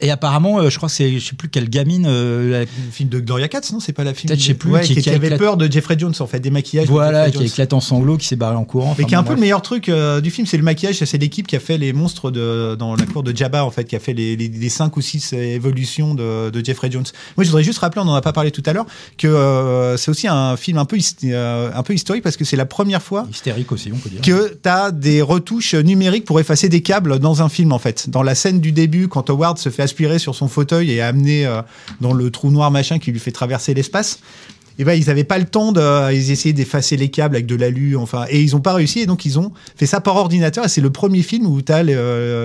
[0.00, 2.06] Et apparemment, euh, je crois que c'est, je sais plus quelle gamine.
[2.08, 4.28] euh, la- Le film de Gloria Katz, non C'est pas la film.
[4.28, 6.26] Peut-être, je sais plus, Ouais, qui- qui, qui avait éclate- peur de Jeffrey Jones, en
[6.26, 6.86] fait, des maquillages.
[6.86, 8.94] de voilà, Jeffrey qui éclate en sanglots, qui s'est barré en courant.
[8.98, 10.96] Mais Enfin, qui est un peu le meilleur truc euh, du film, c'est le maquillage.
[11.04, 13.84] C'est l'équipe qui a fait les monstres de, dans la cour de Jabba, en fait,
[13.84, 17.04] qui a fait les, les, les 5 ou 6 évolutions de, de Jeffrey Jones.
[17.36, 18.86] Moi, je voudrais juste rappeler, on n'en a pas parlé tout à l'heure,
[19.18, 22.56] que euh, c'est aussi un film un peu, euh, un peu historique parce que c'est
[22.56, 24.20] la première fois hystérique aussi, on peut dire.
[24.20, 28.08] que tu as des retouches numériques pour effacer des câbles dans un film en fait.
[28.10, 31.50] Dans la scène du début, quand Howard se fait aspirer sur son fauteuil et amené
[32.00, 34.20] dans le trou noir machin qui lui fait traverser l'espace,
[34.78, 37.54] et ben ils avaient pas le temps de ils essayaient d'effacer les câbles avec de
[37.56, 40.64] l'alu enfin et ils ont pas réussi et donc ils ont fait ça par ordinateur
[40.64, 41.84] et c'est le premier film où tu as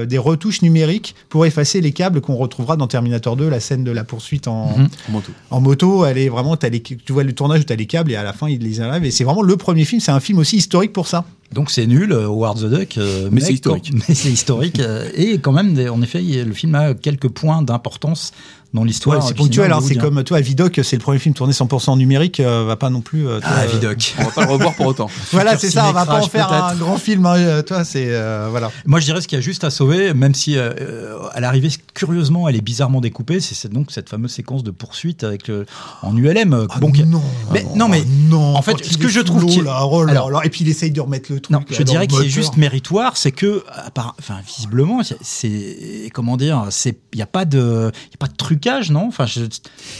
[0.05, 3.91] des retouches numériques pour effacer les câbles qu'on retrouvera dans Terminator 2 la scène de
[3.91, 4.89] la poursuite en, Mhm.
[5.07, 5.31] En moto.
[5.51, 8.11] en moto, elle est vraiment, t'as les, tu vois le tournage où t'as les câbles
[8.11, 10.01] et à la fin ils les enlèvent et c'est vraiment le premier film.
[10.01, 11.23] C'est un film aussi historique pour ça.
[11.53, 12.97] Donc c'est nul, euh, Howard the Duck.
[12.97, 13.89] euh, Mais c'est historique.
[13.91, 14.79] quand- mais c'est historique.
[14.79, 18.31] euh, et quand même, en effet, le film a quelques points d'importance
[18.73, 19.25] dans l'histoire.
[19.25, 19.71] c'est ponctuel.
[19.71, 22.75] hein, c'est comme toi, Vidoc, c'est le premier film tourné 100% en numérique, euh, va
[22.75, 23.25] pas non plus.
[23.25, 24.13] euh, toi, Ah, euh, Vidoc.
[24.19, 25.09] On va pas le revoir pour autant.
[25.31, 25.87] Voilà, c'est ça.
[25.89, 27.25] On va pas en faire un grand film.
[27.25, 28.69] hein, toi, c'est euh, voilà.
[28.85, 32.49] Moi, je dirais ce qu'il y a juste à sauver, même si à l'arrivée, curieusement,
[32.49, 33.39] elle est bizarrement découpée.
[33.39, 35.65] C'est c'est donc cette fameuse séquence de poursuite avec le,
[36.01, 36.67] en ULM.
[36.69, 37.21] Ah bon, non,
[37.53, 38.53] Mais- non, mais non.
[38.55, 40.91] en fait, ce que je trouve là, oh là Alors- là, et puis il essaye
[40.91, 41.51] de remettre le truc.
[41.51, 42.33] Non, je dirais le qu'il est moteur.
[42.33, 43.63] juste méritoire, c'est que,
[43.93, 48.15] part- enfin, visiblement, c'est- c'est, comment dire, c'est, il y a pas de, il y
[48.15, 49.07] a pas de trucage, non?
[49.07, 49.41] Enfin, je-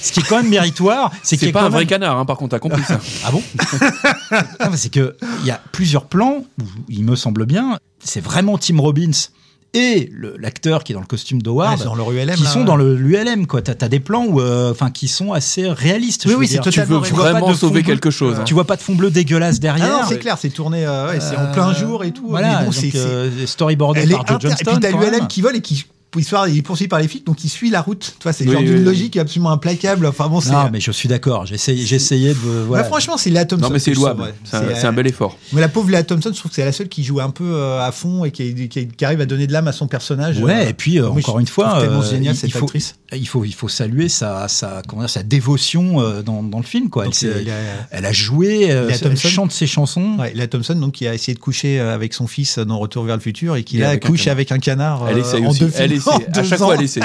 [0.01, 1.79] ce qui est quand même méritoire, c'est qu'il y C'est a pas quand un vrai
[1.81, 2.99] même- canard, hein, par contre, t'as compris ça.
[3.25, 3.41] Ah bon?
[4.75, 8.79] C'est que il y a plusieurs plans où il me semble bien, c'est vraiment Tim
[8.79, 9.11] Robbins
[9.73, 12.65] et l'acteur qui est dans le costume d'Howard qui là, sont ouais.
[12.65, 13.61] dans le l'ULM quoi.
[13.61, 16.23] T'as as des plans où, euh, enfin, qui sont assez réalistes.
[16.25, 16.71] Oui, je oui, c'est dire.
[16.71, 17.09] Tu veux vrai.
[17.11, 17.91] vois pas vraiment sauver bleu.
[17.93, 18.37] quelque chose.
[18.39, 18.43] hein.
[18.45, 19.87] Tu vois pas de fond bleu dégueulasse Ah derrière.
[19.89, 22.27] non, c'est clair, c'est tourné, euh, ouais, c'est en Euh, plein jour et tout.
[22.29, 24.71] Voilà, bon, c'est- euh, storyboardé par Joe inter- Johnston.
[24.71, 25.85] Et puis t'as quand l'ULM qui vole et qui
[26.17, 28.15] histoire, il est poursuivi par les flics, donc il suit la route.
[28.19, 28.83] Tu vois, c'est Oui, genre oui, d'une oui.
[28.83, 30.05] logique absolument implacable.
[30.05, 30.51] Enfin bon, c'est.
[30.51, 31.45] Non, mais je suis d'accord.
[31.51, 32.63] Essayé de.
[32.67, 32.83] Voilà.
[32.85, 33.65] franchement, c'est Léa Thompson.
[33.67, 34.33] Non, mais c'est louable.
[34.43, 35.37] C'est un, euh, bel effort.
[35.53, 37.43] Mais la pauvre Léa Thompson, je trouve que c'est la seule qui joue un peu
[37.45, 40.39] euh, à fond et qui, qui- qui arrive à donner de l'âme à son personnage.
[40.39, 42.65] Ouais, Euh, et puis euh, moi, encore une fois, tellement génial il- cette il faut,
[42.65, 42.95] actrice.
[43.13, 46.63] il faut, il faut saluer sa, sa, comment dire, sa dévotion euh, dans, dans le
[46.63, 46.89] film.
[46.89, 47.05] Quoi.
[47.05, 49.27] Elle, Donc, a- elle a joué, euh, Léa elle Thompson.
[49.27, 50.15] chante ses chansons.
[50.19, 53.15] Ouais, Léa Thompson, donc, qui a essayé de coucher avec son fils dans Retour vers
[53.15, 54.31] le futur et qui là avec un couche canard.
[54.33, 55.05] avec un canard.
[55.09, 55.17] Elle
[55.57, 56.65] deux films, en À chaque ans.
[56.65, 57.01] fois, elle essaie.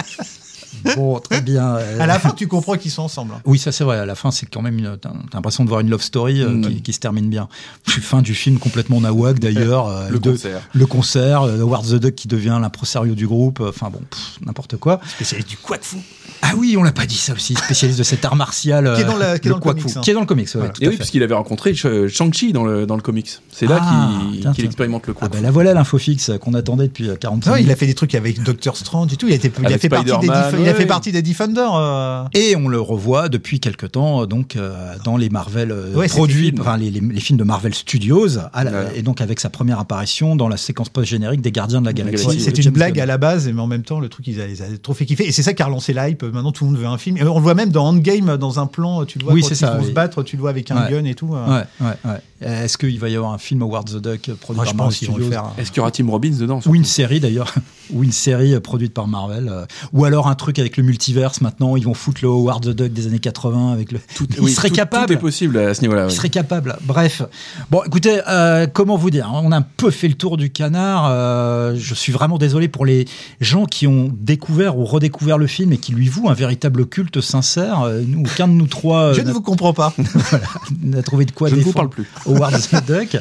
[0.96, 1.76] Bon, très bien.
[1.76, 3.32] euh, À la fin, tu comprends qu'ils sont ensemble.
[3.36, 3.40] hein.
[3.44, 3.98] Oui, ça c'est vrai.
[3.98, 6.48] À la fin, c'est quand même une, t'as l'impression de voir une love story euh,
[6.50, 6.66] Mm.
[6.68, 7.48] qui, qui se termine bien.
[7.86, 9.88] Fin du film complètement nawak d'ailleurs.
[9.88, 10.60] euh, Le de- concert.
[10.72, 13.60] le concert, Howard the Duck qui devient l'impresario du groupe.
[13.66, 15.00] Enfin bon, pff, n'importe quoi.
[15.08, 15.98] Spécialiste du quack fou.
[16.42, 17.54] Ah oui, on l'a pas dit ça aussi.
[17.54, 18.92] Spécialiste de cet art martial.
[18.96, 20.00] Qui est dans la- qui est dans le quack comics, fu, hein.
[20.02, 20.72] Qui est dans le comics, ouais, Voilà.
[20.80, 23.30] Et oui, puisqu'il avait rencontré Sh- Shang-Chi dans le, dans le comics.
[23.52, 24.64] C'est là Ah, qu'il tiens, qu'il tiens.
[24.64, 25.28] expérimente le Ah quoi.
[25.28, 27.68] ben la voilà l'info fixe qu'on attendait depuis euh, 40 Non, minutes.
[27.68, 29.26] il a fait des trucs avec Doctor Strange et tout.
[29.28, 31.74] Il a, été, il a fait partie des, Def- il a fait partie des Defenders.
[31.74, 32.24] euh.
[32.34, 36.52] Et on le revoit depuis quelque temps donc euh, dans les Marvel euh, Ouais, produits,
[36.60, 38.92] enfin les, les- les films de Marvel Studios, à la- Ouais.
[38.96, 42.26] et donc avec sa première apparition dans la séquence post-générique des Gardiens de la Galaxie.
[42.26, 43.02] Ouais, c'est une James blague Gunn.
[43.02, 45.04] à la base, mais en même temps, le truc, ils a, ils a trop fait
[45.06, 45.26] kiffer.
[45.28, 46.22] Et c'est ça qui a relancé l'hype.
[46.22, 47.16] Maintenant, tout le monde veut un film.
[47.16, 49.48] Et on le voit même dans Endgame, dans un plan, tu le vois Oui, quand
[49.48, 49.88] c'est ils ça, vont oui.
[49.88, 50.90] se battre, tu le vois avec un Ouais.
[50.90, 51.34] gun et tout.
[51.34, 51.46] euh.
[51.46, 52.20] Ouais, ouais, ouais.
[52.44, 54.76] Euh, Est-ce qu'il va y avoir un film Howard the Duck produit Moi, par je
[54.76, 55.52] Marvel pense qu'ils vont le Studios faire.
[55.58, 57.54] Est-ce qu'il y aura Tim Robbins dedans Ou une série d'ailleurs,
[57.92, 61.40] ou une série euh, produite par Marvel, euh, ou alors un truc avec le multiverse
[61.40, 64.00] maintenant, ils vont foutre le Howard the Duck des années 80 avec le.
[64.14, 65.06] Tout- il oui, serait tout- capable.
[65.06, 66.04] Tout est possible à ce niveau-là.
[66.04, 66.14] Il oui.
[66.14, 66.76] serait capable.
[66.82, 67.22] Bref.
[67.70, 71.06] Bon, écoutez, euh, comment vous dire On a un peu fait le tour du canard.
[71.10, 73.06] euh, je suis vraiment désolé pour les
[73.40, 77.20] gens qui ont découvert ou redécouvert le film et qui lui vouent un véritable culte
[77.20, 77.88] sincère.
[78.06, 79.94] Nous, aucun de nous trois euh, Je ne vous comprends pas.
[80.82, 82.08] n'a trouvé de quoi Je ne vous parle plus.
[82.36, 83.16] Howard the Duck.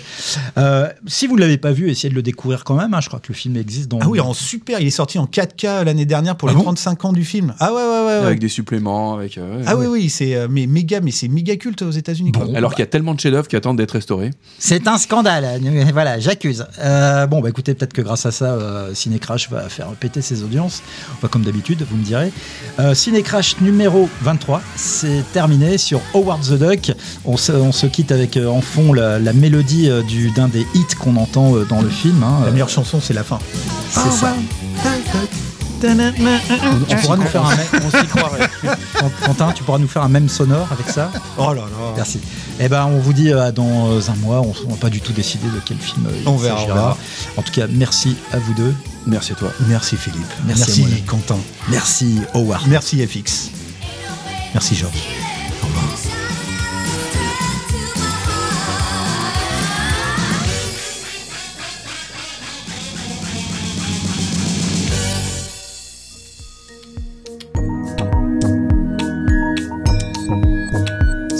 [0.58, 2.94] Euh, si vous ne l'avez pas vu, essayez de le découvrir quand même.
[2.94, 3.00] hein.
[3.02, 4.00] Je crois que le film existe dans.
[4.02, 4.80] Ah oui, en super.
[4.80, 7.54] Il est sorti en 4K l'année dernière pour Ah les bon 35 ans du film.
[7.60, 8.06] Ah ouais, ouais, ouais.
[8.22, 8.26] ouais.
[8.28, 9.16] Avec des suppléments.
[9.16, 9.88] Avec, euh, ouais, Ah ouais.
[9.88, 12.32] oui, oui, c'est euh, mais méga, mais c'est méga culte aux États-Unis.
[12.32, 12.54] Bon.
[12.56, 14.32] Alors qu'il y a tellement de chefs-d'œuvre qui attendent d'être restaurés.
[14.60, 15.60] C'est un scandale.
[15.94, 16.66] Voilà, j'accuse.
[16.80, 20.44] Euh, bon, bah écoutez, peut-être que grâce à ça, euh, Cinécrash va faire péter ses
[20.44, 20.82] audiences.
[21.14, 22.32] Enfin, comme d'habitude, vous me direz.
[22.80, 26.92] Euh, Cinécrash numéro 23, c'est terminé sur Howard the Duck.
[27.26, 30.48] On se, on se quitte avec euh, en fond la, la mélodie euh, du- d'un
[30.48, 32.24] des hits qu'on entend euh, dans le film.
[32.24, 32.42] hein.
[32.46, 33.40] La meilleure chanson, c'est la fin.
[33.90, 34.34] C'est ça.
[36.88, 37.68] Tu pourras nous faire un même.
[37.84, 38.50] On s'y croirait.
[39.26, 41.12] Quentin, tu pourras nous faire un même sonore avec ça?
[41.38, 41.94] Oh là là.
[41.96, 42.20] Merci.
[42.60, 44.42] Eh ben, on vous dit euh, dans euh, un mois.
[44.42, 46.96] On n'a pas du tout décidé de quel film euh, il On verra,
[47.36, 47.40] on.
[47.40, 48.74] En tout cas, merci à vous deux.
[49.08, 49.52] Merci à toi.
[49.68, 50.22] Merci Philippe.
[50.46, 51.02] Merci à Merci.
[51.08, 51.38] Quentin.
[51.70, 52.68] Merci Howard.
[52.68, 53.50] Merci FX.
[54.54, 56.11] Merci Georges.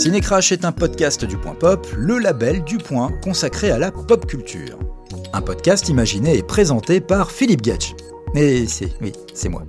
[0.02, 4.26] Cinécrash est un podcast du Point Pop, le label du Point consacré à la pop
[4.26, 4.76] culture.
[5.32, 7.94] Un podcast imaginé et présenté par Philippe Gatch.
[8.34, 9.62] Et c'est, oui, c'est moi.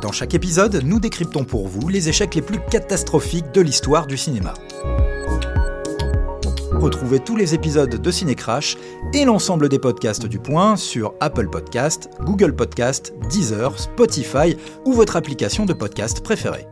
[0.00, 4.16] Dans chaque épisode, nous décryptons pour vous les échecs les plus catastrophiques de l'histoire du
[4.16, 4.54] cinéma.
[6.70, 8.76] Retrouvez tous les épisodes de Cinécrash
[9.12, 15.16] et l'ensemble des podcasts du Point sur Apple Podcast, Google Podcast, Deezer, Spotify ou votre
[15.16, 16.68] application de podcast préférée.